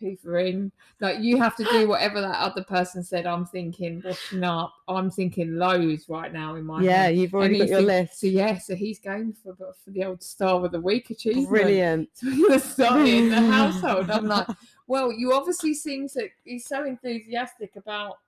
[0.00, 0.70] hoovering.
[1.00, 3.26] Like you have to do whatever that other person said.
[3.26, 4.72] I'm thinking washing up.
[4.86, 7.16] I'm thinking loads right now in my yeah, head.
[7.16, 8.20] you've And already got your think- list.
[8.20, 11.48] So yeah, so he's going for for the old star of the week achievement.
[11.48, 12.08] Brilliant.
[12.14, 14.10] So we're gonna start it in the household.
[14.10, 14.46] I'm like,
[14.86, 16.28] well, you obviously seem to.
[16.44, 18.18] He's so enthusiastic about.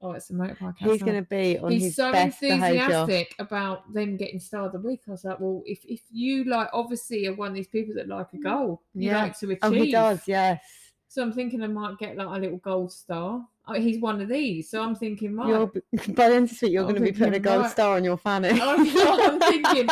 [0.00, 0.76] Oh, it's a motorbike.
[0.78, 4.72] He's going to be on He's his so best enthusiastic about them getting star of
[4.72, 5.00] the week.
[5.08, 8.06] I was like, well, if if you like, obviously, are one of these people that
[8.06, 8.44] like a mm.
[8.44, 9.22] goal, you Yeah.
[9.22, 9.58] like to achieve.
[9.62, 10.20] Oh, he does.
[10.26, 10.60] Yes.
[11.08, 13.44] So I'm thinking I might get like a little gold star.
[13.66, 14.70] Oh, he's one of these.
[14.70, 15.48] So I'm thinking, right.
[15.48, 15.66] You're,
[16.14, 17.70] by the end of it, you're going to be putting a gold right.
[17.70, 18.50] star on your fanny.
[18.52, 18.76] Oh,
[19.22, 19.88] I'm, I'm thinking,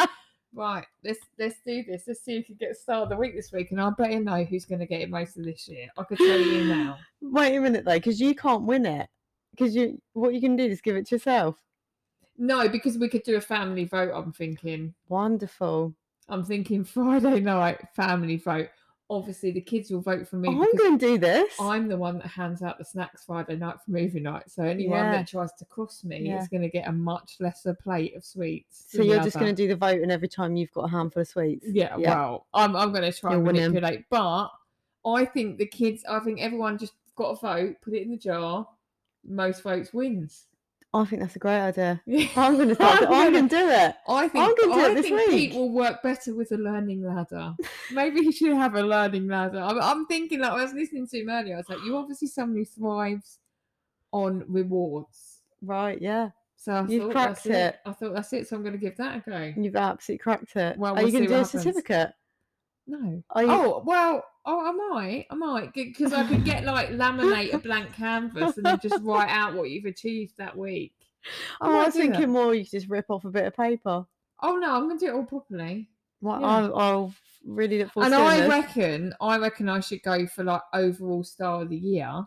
[0.54, 2.04] right, let's let's do this.
[2.06, 4.44] Let's see if you get star of the week this week, and I better know
[4.44, 5.88] who's going to get it most of this year.
[5.98, 6.98] I could tell you now.
[7.20, 9.08] Wait a minute though, because you can't win it.
[9.56, 11.56] Because you, what you can do is give it to yourself.
[12.38, 14.12] No, because we could do a family vote.
[14.14, 14.94] I'm thinking.
[15.08, 15.94] Wonderful.
[16.28, 18.68] I'm thinking Friday night family vote.
[19.08, 21.54] Obviously, the kids will vote for me I'm going to do this.
[21.60, 24.50] I'm the one that hands out the snacks Friday night for movie night.
[24.50, 25.10] So anyone Yeah.
[25.12, 26.42] that tries to cross me Yeah.
[26.42, 28.84] is going to get a much lesser plate of sweets.
[28.88, 31.28] so you're just going to do the voting every time you've got a handful of
[31.28, 31.66] sweets.
[31.68, 32.10] Yeah, Yeah.
[32.16, 33.62] well, I'm I'm going to try You're and winning.
[33.68, 34.50] manipulate, but
[35.06, 36.04] I think the kids.
[36.08, 38.66] I think everyone just got a vote, put it in the jar.
[39.28, 40.46] Most votes wins.
[40.94, 42.00] I think that's a great idea.
[42.36, 43.06] I'm going to I'm.
[43.12, 43.94] I'm gonna- do it.
[44.08, 46.56] I think I'm gonna do I it this think Pete will work better with a
[46.56, 47.54] learning ladder.
[47.92, 49.58] Maybe he should have a learning ladder.
[49.58, 51.54] I'm, I'm thinking like I was listening to him earlier.
[51.54, 53.38] I was like, you're obviously someone who thrives
[54.12, 55.42] on rewards.
[55.60, 56.00] Right?
[56.00, 56.30] Yeah.
[56.56, 57.80] So I You've thought cracked that's it.
[57.84, 58.48] I thought that's it.
[58.48, 59.52] So I'm going to give that a go.
[59.60, 60.78] You've absolutely cracked it.
[60.78, 62.12] Well, Are we'll you going to do a certificate?
[62.86, 63.22] No.
[63.30, 63.48] Are you?
[63.50, 64.24] Oh well.
[64.48, 65.26] Oh, I might.
[65.30, 69.28] I might because I could get like laminate a blank canvas and then just write
[69.28, 70.94] out what you've achieved that week.
[71.60, 72.00] I Oh, I might was that.
[72.00, 74.06] thinking more you could just rip off a bit of paper.
[74.42, 75.88] Oh no, I'm going to do it all properly.
[76.20, 76.46] Well, Yeah.
[76.46, 78.48] I'll, I'll really look forward and to I this.
[78.48, 82.24] reckon, I reckon I should go for like overall star of the year,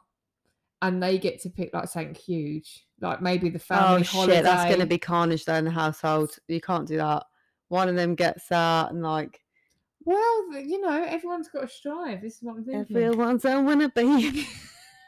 [0.82, 4.36] and they get to pick like something huge, like maybe the oh, family Oh holiday.
[4.36, 6.32] shit, that's going to be carnage there in the household.
[6.50, 7.24] You can't do that.
[7.70, 9.40] One of them gets that, and like
[10.10, 12.22] Well, you know, everyone's got to strive.
[12.22, 12.98] This is what I'm thinking.
[12.98, 14.48] everyone's a wanna be.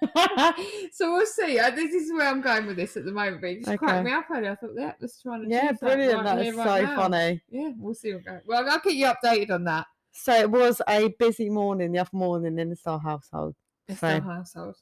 [0.92, 1.58] so we'll see.
[1.58, 3.42] Uh, This is where I'm going with this at the moment.
[3.42, 4.52] But it just cracked me up earlier.
[4.52, 6.24] I thought, yeah, let's try and yeah, brilliant.
[6.24, 6.96] That, That right is so now.
[6.96, 7.42] funny.
[7.50, 8.24] Yeah, we'll see what.
[8.46, 9.88] Well, I'll keep you updated on that.
[10.12, 13.56] So it was a busy morning the other morning in the Star household.
[13.88, 14.76] It's So- our household.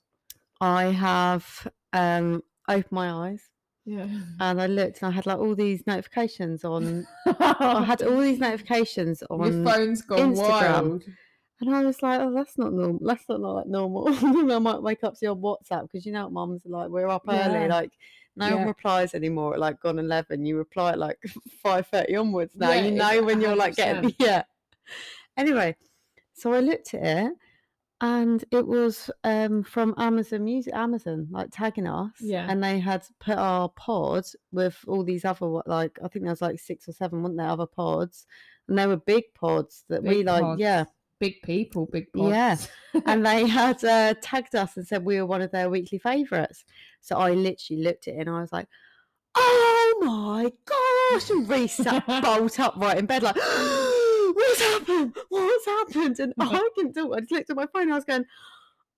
[0.61, 3.48] I have um opened my eyes
[3.85, 4.07] Yeah.
[4.39, 7.07] and I looked and I had like all these notifications on.
[7.25, 9.63] I had all these notifications on.
[9.63, 10.37] Your phone's gone Instagram.
[10.37, 11.03] wild.
[11.61, 12.99] And I was like, oh, that's not normal.
[13.05, 14.07] That's not like normal.
[14.53, 16.89] I might wake up to your WhatsApp because you know mums are like.
[16.89, 17.49] We're up Yeah.
[17.53, 17.67] early.
[17.67, 17.91] Like
[18.35, 18.55] no Yeah.
[18.55, 20.45] one replies anymore at like gone eleven.
[20.45, 21.19] You reply at like
[21.63, 22.69] five thirty onwards now.
[22.71, 24.15] Yeah, you know when you're like getting 100%.
[24.19, 24.43] yeah.
[25.35, 25.75] Anyway,
[26.33, 27.33] so I looked at it
[28.01, 32.11] and it was um from Amazon Music Amazon like tagging us.
[32.19, 32.45] Yeah.
[32.49, 36.31] And they had put our pod with all these other what like I think there
[36.31, 38.25] was like six or seven, weren't there, other pods.
[38.67, 40.85] And they were big pods that we Big like, yeah.
[41.19, 42.69] Big people, big pods.
[42.93, 43.01] Yeah.
[43.05, 46.63] and they had uh, tagged us and said we were one of their weekly favourites.
[47.01, 48.67] So I literally looked at it and I was like,
[49.35, 53.35] "Oh my gosh!" And Reese sat bolt upright in bed like,
[54.59, 55.17] "What's happened?
[55.29, 56.55] What's happened?" And mm-hmm.
[56.55, 57.17] I couldn't do it.
[57.17, 57.83] I just looked at my phone.
[57.83, 58.25] and I was going,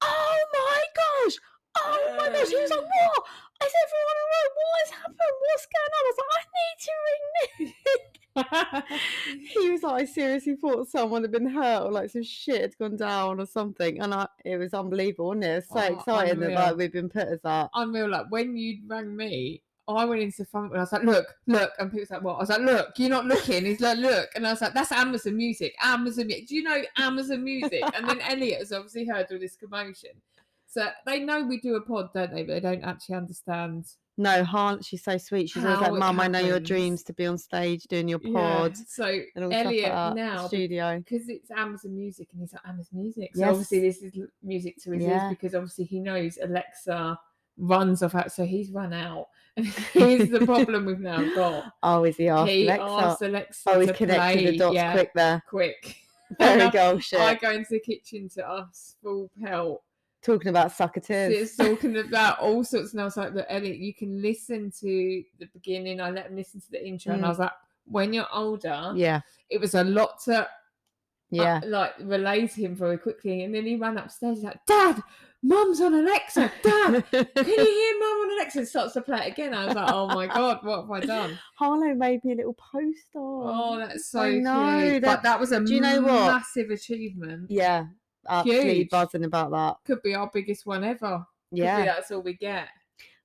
[0.02, 1.36] "Oh my gosh!
[1.78, 3.26] Oh my gosh!" He was like, "What?
[3.64, 4.18] Is everyone?
[4.58, 5.38] What has happened?
[5.40, 8.22] What's going on?" I was like, "I need to ring Nick."
[9.62, 12.78] he was like, I seriously thought someone had been hurt or like some shit had
[12.78, 14.00] gone down or something.
[14.02, 15.48] And I, it was unbelievable, wasn't it?
[15.50, 17.70] It was so Oh, exciting that like we've been put as that.
[17.74, 18.10] unreal.
[18.10, 21.04] Like when you rang me, Oh, I went into the front and I was like,
[21.04, 23.98] "Look, look," and people's like, "What?" I was like, "Look, you're not looking." He's like,
[23.98, 25.76] "Look," and I was like, "That's Amazon Music.
[25.84, 26.28] Amazon.
[26.28, 30.12] Mu- Do you know Amazon Music?" And then Elliot has obviously heard all this commotion,
[30.68, 32.44] so they know we do a pod, don't they?
[32.44, 33.86] But they don't actually understand.
[34.18, 35.50] No, Han, she's so sweet.
[35.50, 38.34] She's always like, Mum, I know your dreams to be on stage doing your Yeah.
[38.34, 41.00] pod So Elliot like now studio.
[41.00, 43.32] because it's Amazon Music and he's like Amazon Music.
[43.34, 43.50] So Yes.
[43.50, 45.24] obviously this is music to his Yeah.
[45.24, 47.18] ears because obviously he knows Alexa
[47.62, 49.28] runs off out, so he's run out.
[49.58, 51.74] And here's the problem we've now got.
[51.84, 52.84] Oh, is he asked he Alexa?
[52.86, 55.44] asked Alexa oh, he's to connected play, the dots yeah, quick there.
[55.48, 55.96] quick.
[56.40, 57.42] Very And go I shit.
[57.42, 59.84] go into the kitchen to us full pelt.
[60.24, 61.32] Talking about suckatives.
[61.32, 65.24] It's talking about all sorts, and I was like, "Look, Elliot, you can listen to
[65.40, 67.30] the beginning." I let him listen to the intro, and I Mm.
[67.32, 67.52] was like,
[67.86, 70.48] "When you're older, Yeah, it was a lot to
[71.32, 71.60] yeah.
[71.64, 73.44] uh, like relay to him very quickly.
[73.44, 75.02] And then he ran upstairs, he's like, Dad,
[75.44, 78.60] Mum's on Alexa, Dad, can you hear Mum on Alexa?
[78.60, 79.54] And starts to play it again.
[79.56, 81.40] I was like, Oh my god, what have I done?
[81.56, 82.94] Harlow made me a little poster.
[83.16, 85.02] Oh, that's so I know, cute.
[85.02, 86.32] that- But that was a do you know what?
[86.32, 87.50] massive achievement.
[87.50, 87.86] yeah,
[88.30, 88.90] absolutely Huge.
[88.90, 89.78] buzzing about that.
[89.86, 91.26] Could be our biggest one ever.
[91.52, 91.86] Yeah.
[91.86, 92.68] that's all we get.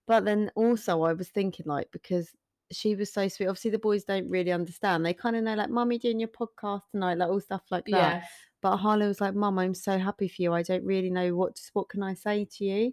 [0.07, 2.31] But then also, I was thinking, like, because
[2.72, 3.46] she was so sweet.
[3.48, 5.05] Obviously, the boys don't really understand.
[5.05, 7.90] They kind of know, like, Mummy doing your podcast tonight, like, all stuff like that.
[7.92, 8.22] Yeah.
[8.66, 10.52] But Harlow was like, Mum, I'm so happy for you.
[10.52, 12.92] I don't really know what to, what can I say to you.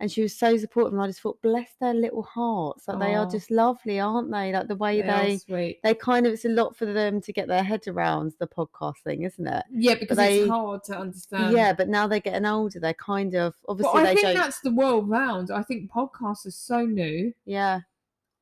[0.00, 0.92] And she was so supportive.
[0.92, 2.86] And I just thought, bless their little hearts.
[2.88, 4.52] Like, they are just lovely, aren't they?
[4.52, 7.48] Like, the way They they, they kind of, it's a lot for them to get
[7.48, 9.64] their head around the podcast thing, isn't it?
[9.72, 11.56] Yeah, because they- it's hard to understand.
[11.56, 12.80] yeah, but now they're getting older.
[12.80, 14.34] They're kind of, obviously, I think don't.
[14.34, 15.50] that's the world round.
[15.50, 17.32] I think podcasts are so new.
[17.46, 17.80] Yeah,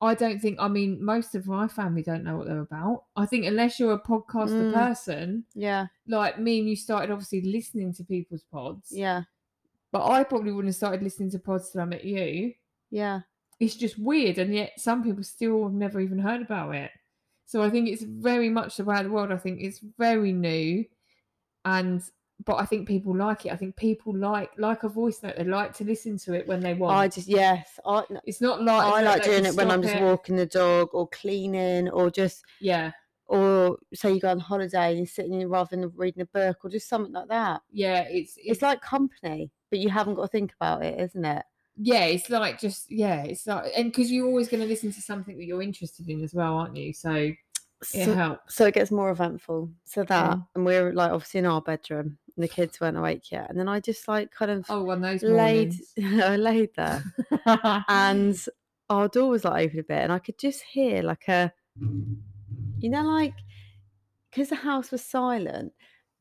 [0.03, 0.59] I don't think.
[0.61, 3.05] I mean, most of my family don't know what they're about.
[3.17, 4.73] I think unless you're a podcaster Mm.
[4.75, 8.88] person, yeah, like me and you started obviously listening to people's pods.
[8.91, 9.23] yeah,
[9.93, 12.53] But I probably wouldn't have started listening to pods till I met you.
[12.91, 13.21] yeah.
[13.61, 16.91] It's just weird, and yet some people still have never even heard about it.
[17.47, 19.31] So I think it's very much around the world.
[19.31, 20.85] I think it's very new,
[21.65, 22.03] and
[22.44, 23.52] but I think people like it.
[23.52, 25.37] I think people like like a voice note.
[25.37, 26.96] They like to listen to it when they want.
[26.96, 27.78] I just, yes.
[27.87, 30.02] I, it's not like I like doing it when I'm just it.
[30.02, 32.92] walking the dog or cleaning or just Yeah,
[33.26, 36.59] or say you go on holiday and you're sitting in rather than reading a book
[36.64, 37.62] or just something like that.
[37.70, 38.02] yeah.
[38.09, 41.44] It's It's, like company, but you haven't got to think about it, isn't it?
[41.76, 45.00] yeah, it's like just yeah, it's like and because you're always going to listen to
[45.00, 46.92] something that you're interested in as well, aren't you?
[46.92, 47.31] So
[47.95, 48.55] it So, helps.
[48.55, 49.71] so it gets more eventful.
[49.85, 50.47] So that, Mm.
[50.55, 53.68] and we're like obviously in our bedroom, and the kids weren't awake yet, and then
[53.68, 55.75] I just like kind of Oh, one of those laid.
[56.03, 57.03] I laid there,
[57.88, 58.37] and
[58.90, 61.53] our door was like open a bit, and I could just hear like a,
[62.79, 63.35] you know, like
[64.31, 65.73] because the house was silent,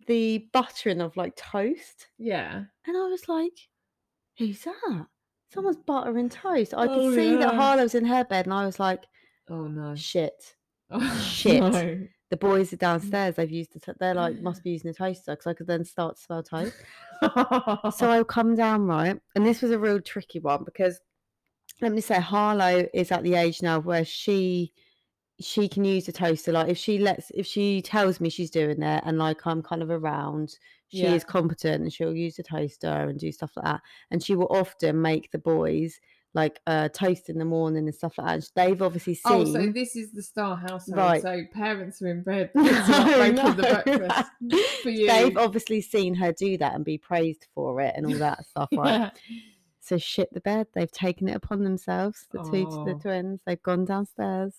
[0.08, 2.64] the buttering of like toast, Yeah.
[2.86, 3.58] and I was like,
[4.38, 5.08] "Who's that?
[5.54, 7.56] Someone's buttering toast." I could Oh, see that yeah.
[7.56, 9.04] Harlow was in her bed, and I was like,
[9.50, 9.96] Oh no.
[9.96, 10.56] "Shit."
[10.92, 11.62] Oh, Shit.
[11.74, 12.00] no.
[12.30, 12.80] The boys are mm.
[12.80, 13.36] downstairs.
[13.36, 13.80] They've used the.
[13.80, 16.44] T- they're like must be using the toaster because I could then start to smell
[16.44, 16.76] toast.
[17.98, 21.00] So I'll come down right, and this was a real tricky one because
[21.82, 24.72] let me say Harlow is at the age now where she
[25.42, 26.52] she can use the toaster.
[26.52, 29.82] Like if she lets if she tells me she's doing it and like I'm kind
[29.82, 30.58] of around,
[30.90, 31.14] she Yeah.
[31.14, 33.82] is competent and she'll use the toaster and do stuff like that.
[34.12, 36.00] And she will often make the boys
[36.34, 38.50] like uh toast in the morning and stuff like that.
[38.56, 40.98] They've obviously seen Oh, so this is the star household.
[40.98, 41.22] Right.
[41.22, 44.32] So parents are in bed, kids are up making the No, breakfast
[44.84, 45.08] for you.
[45.08, 48.70] They've obviously seen her do that and be praised for it and all that stuff,
[48.74, 49.00] right?
[49.00, 49.10] Yeah.
[49.82, 50.68] So shit the bed.
[50.74, 52.28] They've taken it upon themselves.
[52.32, 53.42] The two the twins.
[53.46, 54.54] They've gone downstairs.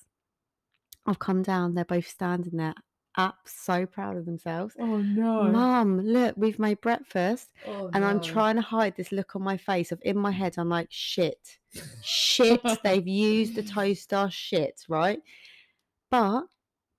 [1.07, 1.75] I've come down.
[1.75, 2.75] They're both standing there,
[3.17, 4.75] up, so proud of themselves.
[4.79, 5.45] Oh no.
[5.45, 9.57] Mum, look, we've made breakfast, Oh, and I'm trying to hide this look on my
[9.57, 9.91] face.
[9.93, 11.59] Of in my head, I'm like, shit,
[12.03, 12.61] shit.
[12.85, 14.29] they've used the toaster.
[14.31, 15.21] Shit, right?
[16.11, 16.45] But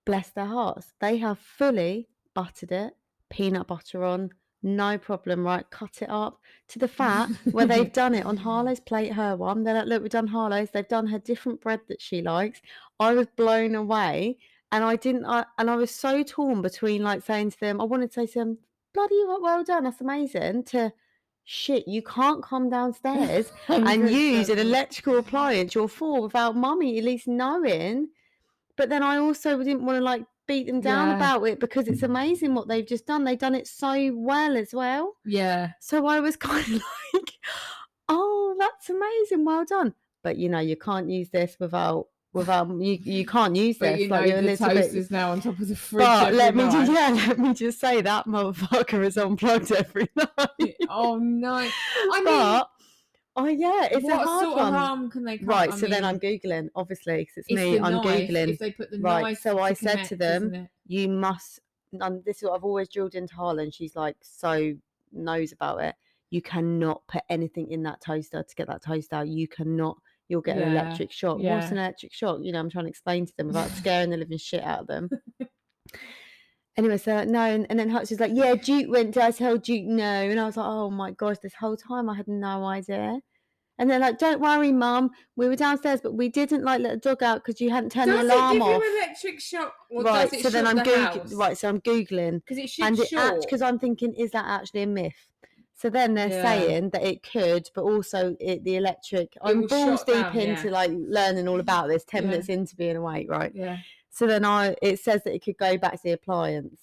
[0.04, 2.96] bless their hearts, they have fully buttered it,
[3.30, 4.30] peanut butter on,
[4.64, 5.68] no problem, right?
[5.70, 9.62] Cut it up to the fat where they've done it on Harlow's plate, her one.
[9.62, 10.70] They're like, look, we've done Harlow's.
[10.70, 12.62] They've done her different bread that she likes.
[12.98, 14.38] I was blown away.
[14.72, 17.84] And I didn't, I, and I was so torn between like saying to them, I
[17.84, 18.58] wanted to say to them, um,
[18.92, 20.92] bloody well- well done, that's amazing, to
[21.44, 27.04] shit, you can't come downstairs and use an electrical appliance you're for without mummy at
[27.04, 28.08] least knowing.
[28.76, 31.16] But then I also didn't want to like beat them down Yeah.
[31.16, 33.24] about it because it's amazing what they've just done.
[33.24, 35.14] They've done it so well as well.
[35.24, 35.70] Yeah.
[35.80, 36.82] So I was kind of
[37.14, 37.32] like,
[38.08, 39.44] oh, that's amazing.
[39.44, 39.94] Well done.
[40.22, 43.92] But you know, you can't use this without without um, you you can't use But
[43.92, 44.00] this.
[44.02, 46.04] you know like you're the toast bit is now on top of the fridge.
[46.04, 47.14] but let me just night.
[47.14, 50.74] yeah, let me just say that motherfucker is unplugged every night.
[50.90, 51.54] Oh no.
[51.54, 51.70] I
[52.16, 52.68] mean, but
[53.36, 54.68] oh yeah, it's a hard sort one.
[54.68, 55.48] of harm can they come?
[55.48, 57.78] Right, I so then I'm googling, obviously, because it's, it's me.
[57.78, 58.48] I'm knife, googling.
[58.50, 60.68] If they put the Right, so I said to them.
[60.86, 61.60] You must.
[61.92, 63.70] And this is what I've always drilled into Harlan.
[63.70, 64.74] She's like so
[65.12, 65.94] knows about it.
[66.30, 69.28] You cannot put anything in that toaster to get that toast out.
[69.28, 69.96] You cannot.
[70.28, 71.38] You'll get an electric shock.
[71.38, 72.38] What's an electric shock?
[72.42, 74.86] You know, I'm trying to explain to them without scaring the living shit out of
[74.86, 75.10] them.
[76.76, 79.14] Anyway, so no, and, and then Hutch was like, "Yeah, Duke went.
[79.14, 82.10] Did I tell Duke no?" And I was like, "Oh my gosh!" This whole time
[82.10, 83.20] I had no idea.
[83.78, 85.10] And they're like, "Don't worry, Mum.
[85.36, 88.10] We were downstairs, but we didn't like let the dog out because you hadn't turned
[88.10, 89.72] Does the alarm give off." you electric shock?
[89.92, 90.30] Right.
[90.30, 91.36] Does it So then I'm the googling.
[91.36, 91.56] Right.
[91.56, 94.86] So I'm googling, Because it should and it because I'm thinking, is that actually a
[94.88, 95.28] myth?
[95.84, 96.42] So then they're Yeah.
[96.42, 99.36] saying that it could, but also it, the electric.
[99.42, 100.72] I'm balls deep down, into yeah.
[100.72, 102.06] like learning all about this.
[102.06, 102.30] Ten Yeah.
[102.30, 103.52] minutes into being awake, right?
[103.54, 103.76] Yeah.
[104.08, 106.80] So then I it says that it could go back to the appliance,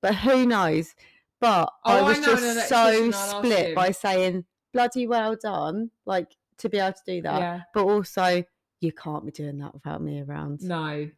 [0.00, 0.94] but who knows?
[1.42, 5.06] But I Oh, I was an just so electrician, I'll ask split by saying bloody
[5.06, 8.44] well done, like to be able to do that, but also
[8.80, 10.62] you can't be doing that without me around.
[10.62, 11.10] No.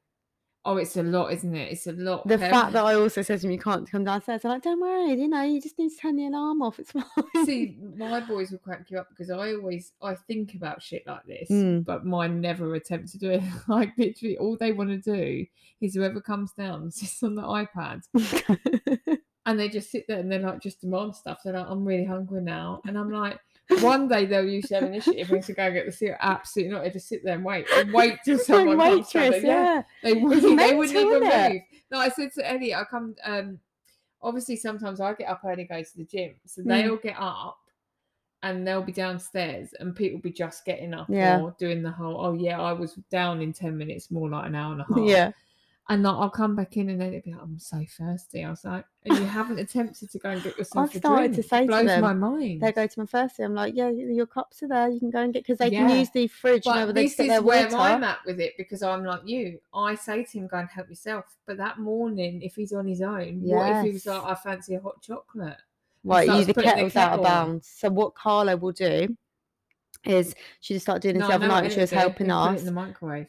[0.63, 1.73] Oh, it's a lot, isn't it?
[1.73, 2.29] It's a lot.
[2.29, 4.79] The fact that I also said to him, you can't come downstairs, I'm like, don't
[4.81, 6.79] worry, you know, you just need to turn the alarm off.
[6.79, 7.05] It's fine.
[7.47, 11.25] See, my boys will crack you up because I always I think about shit like
[11.25, 11.85] this, Mm.
[11.87, 13.43] but mine never attempt to do it.
[13.69, 15.47] Like literally, all they want to do
[15.81, 18.03] is whoever comes down sits on the iPad
[19.47, 21.41] and they just sit there and they're like just demand stuff.
[21.43, 23.39] They're like, I'm really hungry now, and I'm like.
[23.81, 26.19] One day they'll use their initiative and to go get the cereal.
[26.21, 26.85] Absolutely not.
[26.85, 29.23] They just sit there and wait and wait till like someone comes down.
[29.23, 29.51] waitress, there.
[29.53, 29.83] Yeah, yeah.
[30.03, 31.53] they wouldn't, they wouldn't even it?
[31.53, 31.63] move.
[31.91, 33.59] No, I said to Ellie, I come um
[34.23, 36.35] obviously sometimes I get up early, and go to the gym.
[36.47, 36.67] So Mm.
[36.69, 37.59] they'll get up
[38.43, 41.41] and they'll be downstairs and people be just getting up Yeah.
[41.41, 44.55] or doing the whole, oh yeah, I was down in ten minutes, more like an
[44.55, 44.99] hour and a half.
[45.09, 45.33] Yeah.
[45.91, 48.45] And like, I'll come back in and then it'll be like, I'm so thirsty.
[48.45, 51.29] I was like, and you haven't attempted to go and get yourself I've a started
[51.35, 51.49] to drink.
[51.51, 52.61] say it to blows them, my mind.
[52.61, 53.43] They go to my first day.
[53.43, 54.89] I'm like, yeah, your cups are there.
[54.89, 56.65] You can go and get because they can use the fridge.
[56.65, 57.77] you know, But where they this get is where water.
[57.77, 59.59] I'm at with it because I'm like you.
[59.75, 63.03] I say to him, "Go and help yourself." But that morning, if he's on his
[63.03, 65.57] own, what if he was like, "I fancy a hot chocolate"?
[66.05, 67.67] Right, you the putting the kettle's out of bounds.
[67.67, 69.17] So what Carla will do
[70.05, 72.53] is she just started doing this No, the other night she was helping he'll Put
[72.53, 72.61] it us.
[72.61, 73.27] in the microwave.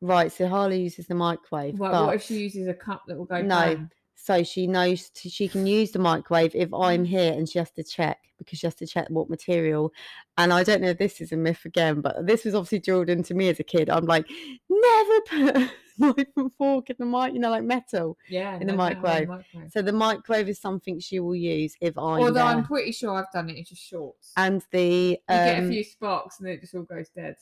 [0.00, 1.78] Right, so Harley uses the microwave.
[1.80, 3.40] Right, but what if she uses a cup that will go?
[3.40, 3.90] No, bang?
[4.16, 6.84] so she knows t- she can use the microwave if Mm.
[6.84, 9.92] I'm here and she has to check because she has to check what material.
[10.36, 13.08] And I don't know if this is a myth again, but this was obviously drilled
[13.08, 13.88] into me as a kid.
[13.88, 14.26] I'm like,
[14.68, 18.18] never put knife and fork in the mic, you know, like metal.
[18.28, 19.28] yeah, in the no, no, no, microwave.
[19.28, 19.70] microwave.
[19.72, 22.42] So the microwave is something she will use if I'm Although there.
[22.44, 23.56] I'm pretty sure I've done it.
[23.58, 24.32] It's just shorts.
[24.36, 27.36] and the you get a um, few sparks and it just all goes dead.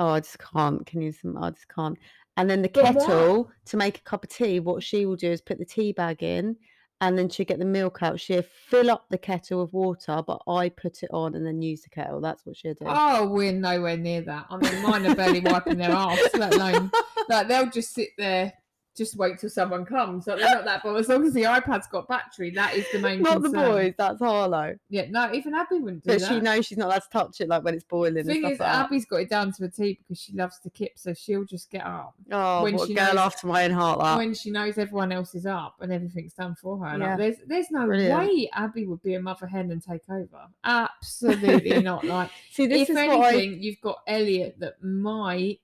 [0.00, 0.84] Oh, I just can't.
[0.86, 1.12] Can you?
[1.12, 1.96] some- I just can't.
[2.36, 2.92] And then the But why?
[2.94, 4.58] kettle to make a cup of tea.
[4.58, 6.56] What she will do is put the tea bag in,
[7.02, 8.18] and then she'll get the milk out.
[8.18, 11.82] She'll fill up the kettle with water, but I put it on and then use
[11.82, 12.20] the kettle.
[12.20, 12.86] That's what she'll do.
[12.88, 14.46] Oh, we're nowhere near that.
[14.48, 16.90] I mean, mine are barely wiping their arse, let alone
[17.28, 18.52] like they'll just sit there,
[19.00, 20.26] just wait till someone comes.
[20.26, 21.00] Like they're not that bothered.
[21.00, 23.22] As long as the iPad's got battery, that is the main.
[23.22, 23.94] Not the boys.
[23.96, 24.76] That's Harlow.
[24.90, 26.28] Yeah, no, even Abby wouldn't do But that.
[26.28, 28.40] she knows she's not allowed to touch it, like when it's boiling The and thing
[28.42, 28.84] stuff is, like that.
[28.86, 31.70] Abby's got it down to a T because she loves to kip, so she'll just
[31.70, 33.98] get up Oh, when what a she girl knows- after my own heart.
[34.00, 34.18] That.
[34.18, 36.98] when she knows everyone else is up and everything's done for her.
[36.98, 37.16] Like, Yeah.
[37.16, 38.18] there's there's no Brilliant.
[38.20, 40.46] way Abby would be a mother hen and take over.
[40.64, 42.04] Absolutely not.
[42.04, 43.28] Like See, this if is what I.
[43.32, 45.60] anything, you've got Elliot that might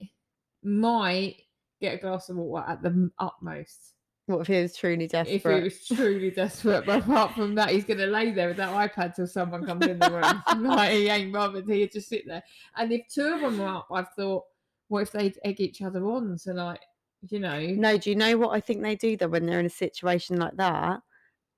[0.63, 1.37] might
[1.81, 3.95] get a glass of water at the utmost
[4.27, 5.35] What if he was truly desperate?
[5.37, 6.87] if he was truly desperate.
[6.87, 9.87] But apart from that, he's going to lay there with that iPad till someone comes
[9.87, 10.65] in the room.
[10.67, 11.69] like he ain't bothered.
[11.69, 12.43] He'd just sit there.
[12.77, 14.45] And if two of them were up, I've thought,
[14.89, 16.39] what if they'd egg each other on?
[16.39, 16.81] So like,
[17.29, 19.67] you know, No, do you know what I think they do though when they're in
[19.67, 21.01] a situation like that?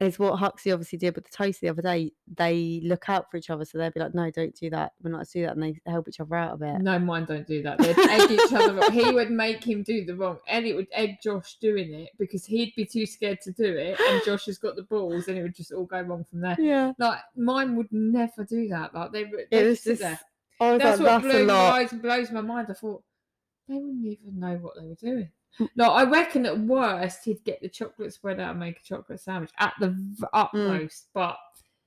[0.01, 2.13] Is what Huxley obviously did with the toast the other day.
[2.37, 4.93] They look out for each other, so they'll be like, "No, don't do that.
[5.03, 6.81] We're not to do that," and they help each other out of it.
[6.83, 7.79] No, mine don't do that.
[7.79, 8.79] They'd egg each other.
[8.81, 8.93] on.
[8.93, 10.39] He would make him do the wrong.
[10.47, 14.23] Elliot would egg Josh doing it because he'd be too scared to do it, and
[14.25, 16.57] Josh has got the balls, and it would just all go wrong from there.
[16.61, 18.95] Yeah, Like mine would never do that.
[18.95, 20.03] Like they, would- it was just sit just.
[20.03, 20.21] there.
[20.61, 22.69] I was That's like, what "That's blew my eyes and blows my mind.
[22.71, 23.03] I thought
[23.69, 25.31] they wouldn't even know what they were doing.
[25.61, 25.69] Mm.
[25.77, 29.21] No, I reckon at worst he'd get the chocolate spread out and make a chocolate
[29.21, 31.37] sandwich at the v- utmost, but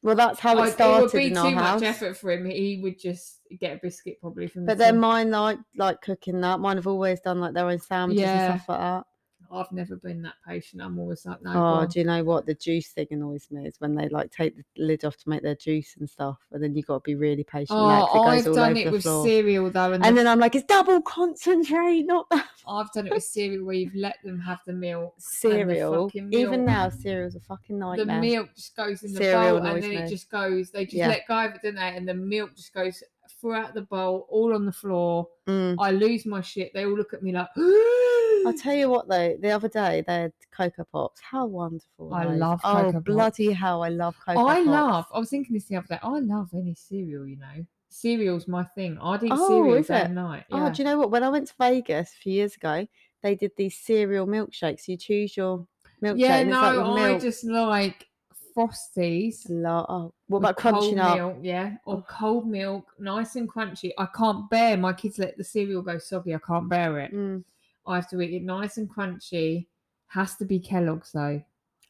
[0.03, 0.41] Well, that's Mm.
[0.41, 1.81] how I- it it started would be in too much house.
[1.83, 2.45] effort for him.
[2.49, 4.65] He would just get a biscuit probably from.
[4.65, 5.01] But the then tin.
[5.01, 6.59] mine like like cooking that.
[6.59, 8.53] Mine have always done like their own sandwiches Yeah.
[8.53, 9.05] and stuff like that.
[9.53, 10.81] I've never been that patient.
[10.81, 11.51] I'm always like, no.
[11.81, 14.55] oh, do you know what the juice thing annoys me is when they like take
[14.55, 17.15] the lid off to make their juice and stuff, and then you got to be
[17.15, 17.77] really patient.
[17.77, 19.25] with that 'cause Oh, I've done it with floor.
[19.25, 23.07] cereal though, and, And the- then I'm like, it's double concentrate, not that I've done
[23.07, 25.15] it with cereal where you've let them have the milk.
[25.17, 26.05] cereal.
[26.07, 28.05] fucking Even now, cereal's a fucking nightmare.
[28.21, 30.71] The milk just goes in the Cereal bowl, and then it just goes.
[30.71, 31.07] They just Yeah.
[31.09, 31.81] let go of it, don't they?
[31.97, 33.03] And the milk just goes
[33.39, 35.27] throughout the bowl, all on the floor.
[35.47, 35.75] Mm.
[35.79, 36.71] I lose my shit.
[36.73, 37.47] They all look at me like.
[38.45, 41.19] I'll tell you what though, the other day they had Cocoa Pops.
[41.21, 42.13] How wonderful.
[42.13, 42.39] I those?
[42.39, 43.03] love Oh, Cocoa Pops.
[43.05, 44.51] bloody hell, I love Cocoa pops.
[44.51, 44.67] I Pops.
[44.67, 45.05] love.
[45.13, 45.99] I was thinking this the other day.
[46.01, 47.25] I love any cereal.
[47.27, 48.97] You know, cereal's my thing.
[49.01, 50.05] I'd eat Oh, cereal is day it?
[50.05, 50.45] and night.
[50.51, 51.11] Oh, do you know what?
[51.11, 52.87] When I went to Vegas a few years ago,
[53.23, 54.87] they did these cereal milkshakes.
[54.87, 55.67] You choose your
[56.03, 56.17] milkshake.
[56.19, 58.07] yeah, no, like I just like
[58.57, 59.45] frosties.
[59.49, 61.17] Lo- oh, what about crunching cold up?
[61.17, 62.05] milk, yeah, or Oh.
[62.09, 63.91] cold milk, nice and crunchy.
[63.97, 66.33] I can't bear my kids let the cereal go soggy.
[66.35, 67.13] I can't bear it.
[67.13, 67.43] Mm.
[67.85, 69.67] I have to eat it nice and crunchy.
[70.07, 71.41] Has to be Kellogg's though.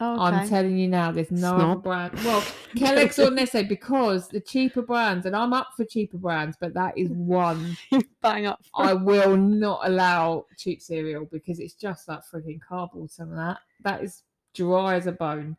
[0.04, 2.18] Oh, I'm telling you now, there's no other brand.
[2.24, 2.44] Well,
[2.76, 6.98] Kellogg's or Nestle because the cheaper brands, and I'm up for cheaper brands, but that
[6.98, 7.78] is one
[8.22, 8.66] Bang up.
[8.66, 13.12] for I will not allow cheap cereal because it's just that freaking cardboard.
[13.12, 14.24] Some of that that is
[14.56, 15.56] dry as a bone.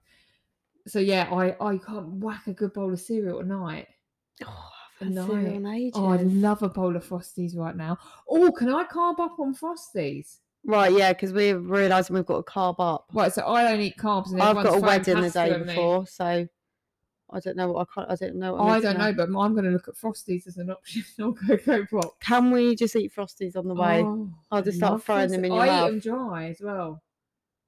[0.89, 3.87] So yeah, I I can't whack a good bowl of cereal at night.
[4.45, 5.27] Oh, I've had No.
[5.27, 5.91] cereal.
[5.95, 7.99] Oh, I'd love a bowl of Frosties right now.
[8.29, 10.39] Oh, can I carb up on Frosties?
[10.65, 13.07] Right, yeah, because we're realising we've got to carb up.
[13.13, 15.67] Right, so I don't eat carbs, and I've got a wedding the day at me.
[15.67, 16.47] before, so
[17.35, 18.11] I don't know what I can't.
[18.11, 18.53] I don't know.
[18.53, 20.71] What I'm I missing don't know, but I'm going to look at Frosties as an
[20.71, 22.21] option or Cocoa Pop.
[22.21, 24.03] Can we just eat frosties on the way?
[24.05, 25.89] Oh, I'll just start love throwing them in your I mouth.
[25.89, 27.03] eat them dry as well.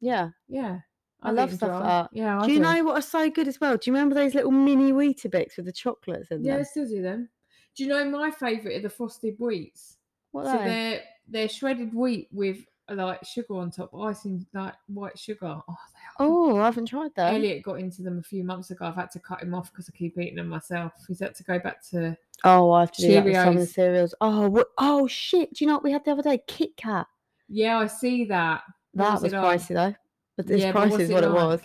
[0.01, 0.31] Yeah.
[0.49, 0.81] Yeah,
[1.25, 2.11] I I'll love stuff like that.
[2.13, 3.77] Yeah, I do you know what are so good as well?
[3.77, 6.53] Do you remember those little mini Weetabix with the chocolates in them?
[6.53, 7.29] Yeah, I still do them.
[7.75, 9.97] Do you know my favourite are the frosted wheats?
[10.33, 10.65] What so are they?
[10.65, 12.59] they're they're shredded wheat with
[12.91, 15.57] like sugar on top, icing like white sugar.
[15.67, 15.77] Oh,
[16.19, 16.29] they are.
[16.29, 17.33] Oh, I haven't tried that.
[17.33, 18.85] Elliot got into them a few months ago.
[18.85, 20.93] I've had to cut him off because I keep eating them myself.
[21.09, 22.17] He's had to go back to.
[22.45, 23.75] Oh, I have to do that some of the Cheerios.
[23.75, 24.15] cereals.
[24.21, 24.67] Oh, what?
[24.77, 25.55] Oh shit!
[25.55, 26.41] Do you know what we had the other day?
[26.47, 27.07] Kit Kat.
[27.49, 28.63] Yeah, I see that.
[28.93, 29.95] What That was, it pricey though.
[30.37, 31.45] But this Yeah, price what's is what it like?
[31.45, 31.61] was.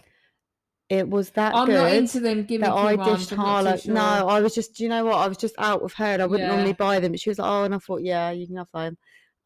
[0.89, 1.73] It was that I'm good.
[1.75, 3.77] not into them that I dished Harlow.
[3.77, 3.93] sure.
[3.93, 5.15] No, I was just, do you know what?
[5.17, 6.55] I was just out with her and I wouldn't Yeah.
[6.55, 7.11] normally buy them.
[7.11, 8.97] But she was like, oh, and I thought, yeah, you can have them.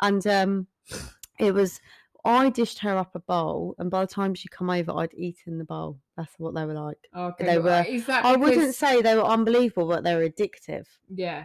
[0.01, 0.67] And um,
[1.39, 1.81] it was,
[2.23, 5.57] I dished her up a bowl, and by the time she come over, I'd eaten
[5.57, 5.99] the bowl.
[6.15, 6.97] That's what they were like.
[7.13, 10.85] Okay, they were- Is that I wouldn't say they were unbelievable, but they were addictive.
[11.13, 11.43] Yeah.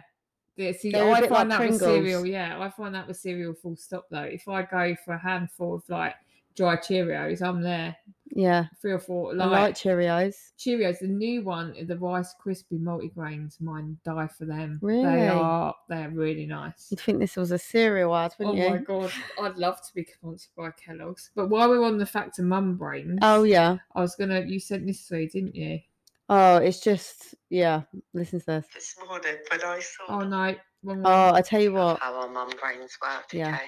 [0.55, 2.25] Yeah, see, They're a I find like that with cereal.
[2.25, 3.53] Yeah, I find that with cereal.
[3.53, 4.07] Full stop.
[4.09, 6.15] Though, if I go for a handful of like
[6.59, 7.95] dry Cheerios, I'm there.
[8.31, 9.31] Yeah, Three or four.
[9.31, 10.35] I Like, like Cheerios.
[10.59, 13.59] Cheerios, the new one, the Rice Crispy multigrains.
[13.61, 14.77] Mine die for them.
[14.81, 15.01] Really?
[15.03, 15.73] They are.
[15.87, 16.87] They're really nice.
[16.91, 18.69] You'd think this was a cereal ad, Oh wouldn't my you?
[18.71, 21.31] My God, I'd love to be sponsored by Kellogg's.
[21.35, 23.77] But while we're on the fact of mum brains, Oh yeah.
[23.95, 24.41] I was gonna.
[24.41, 25.79] You sent this to me, didn't you?
[26.27, 27.83] Oh, it's just yeah.
[28.13, 28.65] Listen to this.
[28.75, 31.35] this morning when I saw Oh no, Wrong Oh, one.
[31.35, 31.99] I tell you what.
[31.99, 33.25] how our mum brains work.
[33.33, 33.55] Yeah.
[33.55, 33.63] Okay.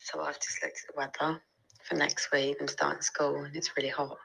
[0.00, 1.40] So I've just looked at the weather
[1.84, 2.56] for next week.
[2.60, 4.16] I'm starting school and it's really hot.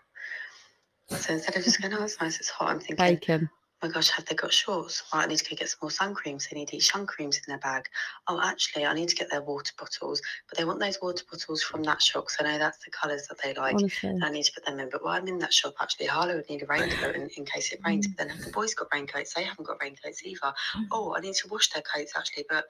[1.10, 3.49] So instead of just going, oh, it's nice, it's hot, I'm thinking, Bacon.
[3.82, 5.03] Oh my gosh, have they got shorts?
[5.13, 6.47] Right, I need to go get some more sun creams.
[6.47, 7.86] They need each sun creams in their bag.
[8.27, 11.63] Oh, actually, I need to get their water bottles, but they want those water bottles
[11.63, 13.75] from that shop because I know that's the colours that they like.
[13.75, 14.09] Honestly.
[14.09, 14.89] and I need to put them in.
[14.89, 17.71] But while I'm in that shop, actually, Harlow would need a raincoat in, in case
[17.71, 18.07] it rains.
[18.07, 20.39] But then if the boys got raincoats, they haven't got raincoats either.
[20.43, 20.88] Mm.
[20.91, 22.45] Oh, I need to wash their coats actually.
[22.49, 22.65] But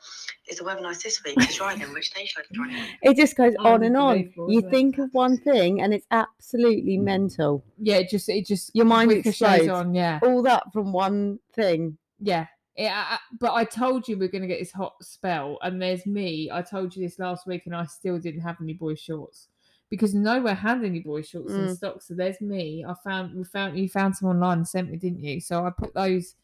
[0.47, 1.93] is the weather nice this week to dry them?
[1.93, 2.87] Which day should I dry them?
[3.01, 4.31] It just goes oh, on and on.
[4.35, 4.71] You isn't it?
[4.71, 7.03] think of one thing and it's absolutely mm.
[7.03, 7.63] mental.
[7.79, 9.69] Yeah, it just it just Your mind ricochets explodes.
[9.69, 9.95] on.
[9.95, 10.98] Yeah, All that from one
[11.53, 11.97] thing.
[12.19, 12.47] yeah.
[12.77, 16.49] Yeah, but I told you we're going to get this hot spell, and there's me.
[16.49, 19.49] I told you this last week, and I still didn't have any boy shorts
[19.89, 21.75] because nowhere had any boy shorts in Mm.
[21.75, 22.01] stock.
[22.01, 22.85] So there's me.
[22.87, 25.41] I found we found you found some online and sent me, didn't you?
[25.41, 26.35] So I put those,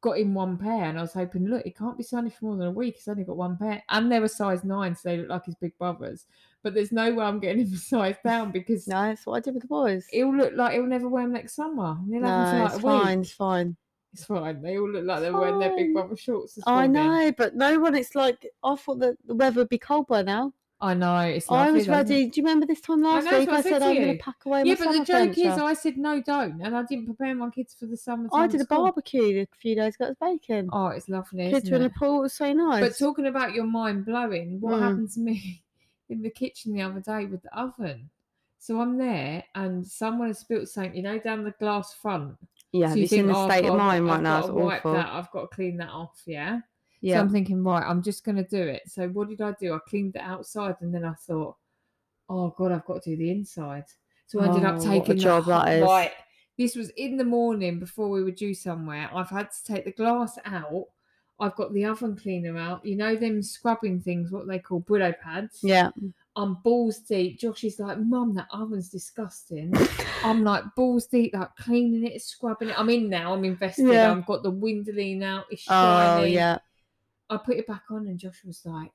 [0.00, 2.56] got in one pair, and I was hoping, look, it can't be sunny for more
[2.56, 2.94] than a week.
[2.98, 5.56] It's only got one pair, and they were size nine, so they look like his
[5.56, 6.26] big brothers.
[6.62, 9.40] But there's no way I'm getting him a size down because No, that's what I
[9.40, 10.06] did with the boys.
[10.12, 11.96] it'll look like he'll never wear them next summer.
[11.98, 13.20] and He'll have them No, it's like fine.
[13.22, 13.76] It's fine.
[14.12, 14.60] It's fine.
[14.60, 16.54] They all look like they're wearing their big brother shorts.
[16.54, 16.92] This I morning.
[16.92, 17.94] know, but no one.
[17.94, 20.52] It's like I thought that the weather would be cold by now.
[20.80, 21.20] I know.
[21.20, 22.14] It's I lovely was though, isn't it?
[22.14, 22.26] ready.
[22.30, 23.48] Do you remember this time last know, that's week?
[23.50, 24.12] what I I said said to I'm going you.
[24.16, 24.86] to pack away my biggest thing?
[24.88, 25.58] Yeah, my but the summer joke is.
[25.62, 28.28] I said no, don't, and I didn't prepare my kids for the summer.
[28.32, 30.06] I did a barbecue a few days ago.
[30.06, 30.70] It was bacon.
[30.72, 31.50] Oh, it's lovely.
[31.50, 31.92] Kids isn't were in it?
[31.92, 32.18] the pool.
[32.18, 32.80] It was so nice.
[32.82, 34.80] But talking about your mind blowing, what Mm.
[34.80, 35.62] happened to me
[36.08, 38.08] in the kitchen the other day with the oven?
[38.58, 42.36] So I'm there, and someone has spilt something, you know, down the glass front.
[42.72, 44.16] Yeah, so you it's in think, the "Oh, I've state of gotta wi- mind right
[44.16, 44.38] I've now.
[44.38, 44.92] It's awful.
[44.92, 45.08] That.
[45.08, 46.22] I've got to clean that off.
[46.26, 46.60] Yeah.
[47.00, 47.14] Yeah.
[47.16, 48.82] So I'm thinking, right, I'm just going to do it.
[48.86, 49.74] So what did I do?
[49.74, 51.56] I cleaned it outside and then I thought,
[52.28, 53.84] oh God, I've got to do the inside.
[54.26, 55.82] So I ended Oh, up taking the job that is.
[55.82, 56.12] Right.
[56.58, 59.08] This was in the morning before we were due somewhere.
[59.14, 60.86] I've had to take the glass out.
[61.40, 62.84] I've got the oven cleaner out.
[62.84, 65.60] You know them scrubbing things, what they call Brillo pads.
[65.62, 65.88] yeah.
[66.40, 67.38] I'm balls deep.
[67.38, 69.72] Josh is like, Mum, that oven's disgusting.
[70.24, 72.78] I'm like balls deep, like cleaning it, scrubbing it.
[72.78, 73.34] I'm in now.
[73.34, 73.88] I'm invested.
[73.92, 74.10] Yeah.
[74.10, 75.44] I've got the Windolene out.
[75.50, 75.72] It's Oh
[76.18, 76.32] shiny.
[76.32, 76.58] yeah.
[77.28, 78.90] I put it back on, and Josh was like,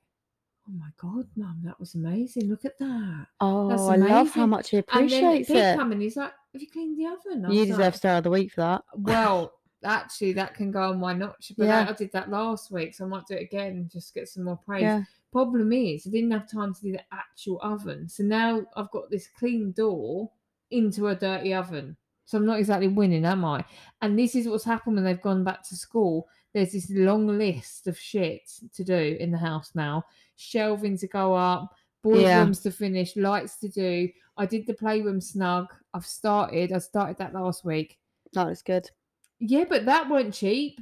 [0.68, 2.48] "Oh my god, mum, that was amazing!
[2.50, 5.76] Look at that!" Oh, That's I love how much he And then appreciates it.
[5.78, 8.16] come and he's like, "Have you cleaned the oven?" I You was deserve like, Star
[8.16, 8.82] of the Week for that.
[8.94, 9.52] Well,
[9.84, 11.52] actually, that can go on my notch.
[11.56, 11.84] But Yeah.
[11.84, 14.28] that- I did that last week, so I might do it again and just get
[14.28, 14.82] some more praise.
[14.82, 15.02] Yeah.
[15.36, 19.10] Problem is, I didn't have time to do the actual oven, so now I've got
[19.10, 20.30] this clean door
[20.70, 21.94] into a dirty oven.
[22.24, 23.62] So I'm not exactly winning, am I?
[24.00, 26.26] And this is what's happened when they've gone back to school.
[26.54, 30.04] There's this long list of shit to do in the house now.
[30.36, 32.42] Shelving to go up, boys' Yeah.
[32.42, 34.08] rooms to finish, lights to do.
[34.38, 35.66] I did the playroom snug.
[35.92, 36.72] I've started.
[36.72, 37.98] I started that last week.
[38.32, 38.90] That was good.
[39.38, 40.80] Yeah, but that weren't cheap.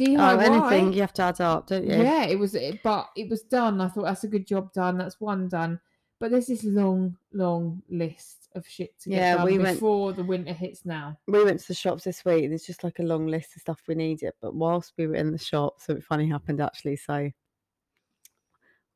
[0.00, 0.42] Oh, DIY.
[0.42, 1.92] anything you have to add up, don't you?
[1.96, 3.80] Yeah, it was, but it was done.
[3.80, 4.98] I thought that's a good job done.
[4.98, 5.80] That's one done.
[6.18, 10.12] But there's this long, long list of shit to get Yeah, done we went- before
[10.12, 10.84] the winter hits.
[10.84, 12.48] Now, We went to the shops this week.
[12.48, 14.32] There's just like a long list of stuff we needed.
[14.40, 16.96] But whilst we were in the shop, something funny happened actually.
[16.96, 17.30] So,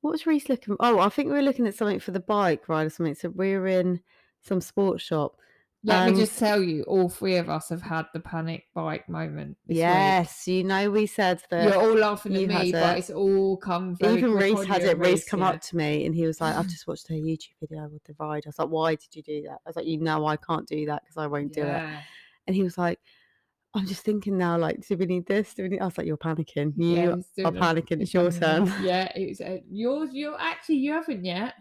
[0.00, 0.76] what was Reece looking?
[0.80, 3.14] Oh, I think we were looking at something for the bike ride or something.
[3.14, 4.00] So we were in
[4.42, 5.36] some sports shop.
[5.86, 9.08] Let And- me just tell you, all three of us have had the panic bike
[9.08, 9.56] moment.
[9.68, 9.78] This week.
[9.78, 11.62] Yes, you know we said that.
[11.62, 12.98] you're all laughing at me, but it.
[12.98, 14.98] it's all come Even Reece had it.
[14.98, 15.50] Reece come yeah.
[15.50, 18.16] up to me and he was like, "I've just watched her YouTube video with the
[18.18, 20.36] ride." I was like, "Why did you do that?" I was like, "You know I
[20.36, 21.82] can't do that because I won't do it."
[22.48, 22.98] And he was like,
[23.74, 25.54] "I'm just thinking now, like, do we need this?
[25.54, 26.72] Do we need?" I was like, "You're panicking.
[26.76, 28.02] You he's are panicking.
[28.02, 30.10] It's your turn." Yeah, it's uh, yours.
[30.12, 31.54] You're actually you haven't yet.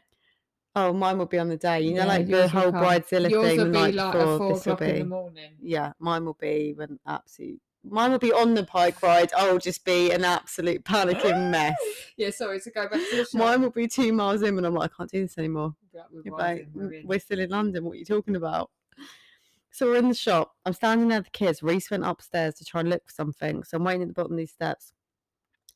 [0.78, 1.82] Oh, mine will be on the day.
[1.82, 4.34] You know, Yeah, like the whole bridezilla Yours thing will the be like before.
[4.34, 5.52] at four This will o'clock in the morning.
[5.62, 7.62] Yeah, mine will be when absolute.
[7.88, 9.32] Mine will be on the bike ride.
[9.38, 11.76] I'll just be an absolute panicking mess.
[12.18, 13.34] Yeah, sorry to go back to the shop.
[13.36, 15.76] Mine will be two miles in and I'm like, I can't do this anymore.
[15.94, 17.08] Yeah, we're like, "Mm, in.
[17.08, 17.86] we're still in London.
[17.86, 18.70] What are you talking about?
[19.72, 20.56] So we're in the shop.
[20.66, 21.62] I'm standing there with the kids.
[21.62, 23.64] Reece went upstairs to try and look for something.
[23.64, 24.94] So I'm waiting at the bottom of these steps.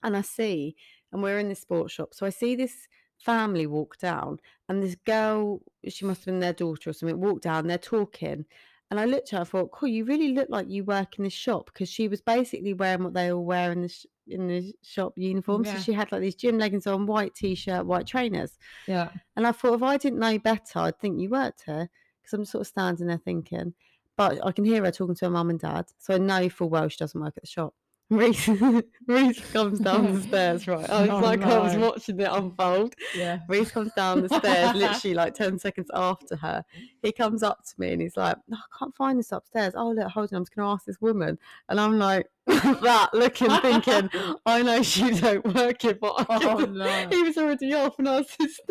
[0.01, 0.75] And I see,
[1.11, 2.13] and we're in this sports shop.
[2.13, 2.87] So I see this
[3.19, 7.43] family walk down, and this girl, she must have been their daughter or something, walked
[7.43, 7.67] down.
[7.67, 8.45] They're talking.
[8.91, 11.23] And I looked at her, I thought, cool, you really look like you work in
[11.23, 14.47] this shop because she was basically wearing what they all wear in the, sh- in
[14.47, 15.63] the shop uniform.
[15.63, 15.75] Yeah.
[15.75, 18.57] So she had like these gym leggings on, white t shirt, white trainers.
[18.87, 19.09] Yeah.
[19.35, 21.87] And I thought if I didn't know better, I'd think you worked here
[22.19, 23.75] because I'm sort of standing there thinking.
[24.17, 26.69] But I can hear her talking to her mum and dad, so I know full
[26.69, 27.75] well she doesn't work at the shop.
[28.09, 28.47] Reece,
[29.07, 30.89] Reece comes down the stairs, right?
[30.89, 32.95] I was Oh, like, I was watching it unfold.
[33.15, 33.39] Yeah.
[33.47, 36.65] Reece comes down the stairs, literally like 10 seconds after her.
[37.03, 39.73] He comes up to me and he's like, "No, I can't find this upstairs.
[39.77, 41.37] Oh, look, hold on, I'm just going to ask this woman.
[41.69, 44.09] And I'm like, that, looking, thinking,
[44.45, 47.07] I know she don't work it, but Oh no.
[47.09, 48.61] he was already off, and I was just.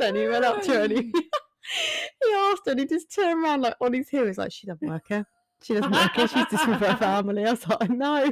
[0.00, 3.44] And he went up to her and he, he asked her, and he just turned
[3.44, 4.26] around like on his heel.
[4.26, 5.24] He's like, "She doesn't work here.
[5.62, 6.26] She doesn't work here.
[6.28, 8.30] She's just with her family." I was like, "No,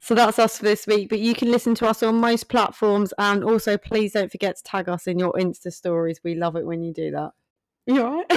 [0.00, 3.14] So that's us for this week, but you can listen to us on most platforms
[3.18, 6.20] and also please don't forget to tag us in your Insta stories.
[6.24, 7.30] We love it when you do that.
[7.86, 8.24] You?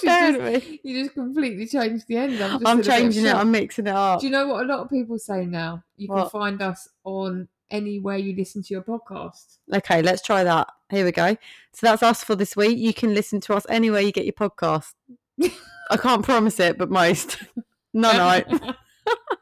[0.00, 2.42] She Staring just- You just completely changed the end.
[2.42, 3.34] I'm, just I'm in a bit of changing it.
[3.34, 4.20] I'm mixing it up.
[4.20, 5.82] Do you know what a lot of people say now?
[5.96, 9.58] You can find us on anywhere you listen to your podcast.
[9.72, 10.68] Okay, let's try that.
[10.90, 11.36] Here we go.
[11.72, 12.78] So that's us for this week.
[12.78, 14.92] You can listen to us anywhere you get your podcast.
[15.90, 17.38] I can't promise it, but most.
[17.96, 18.74] No, no.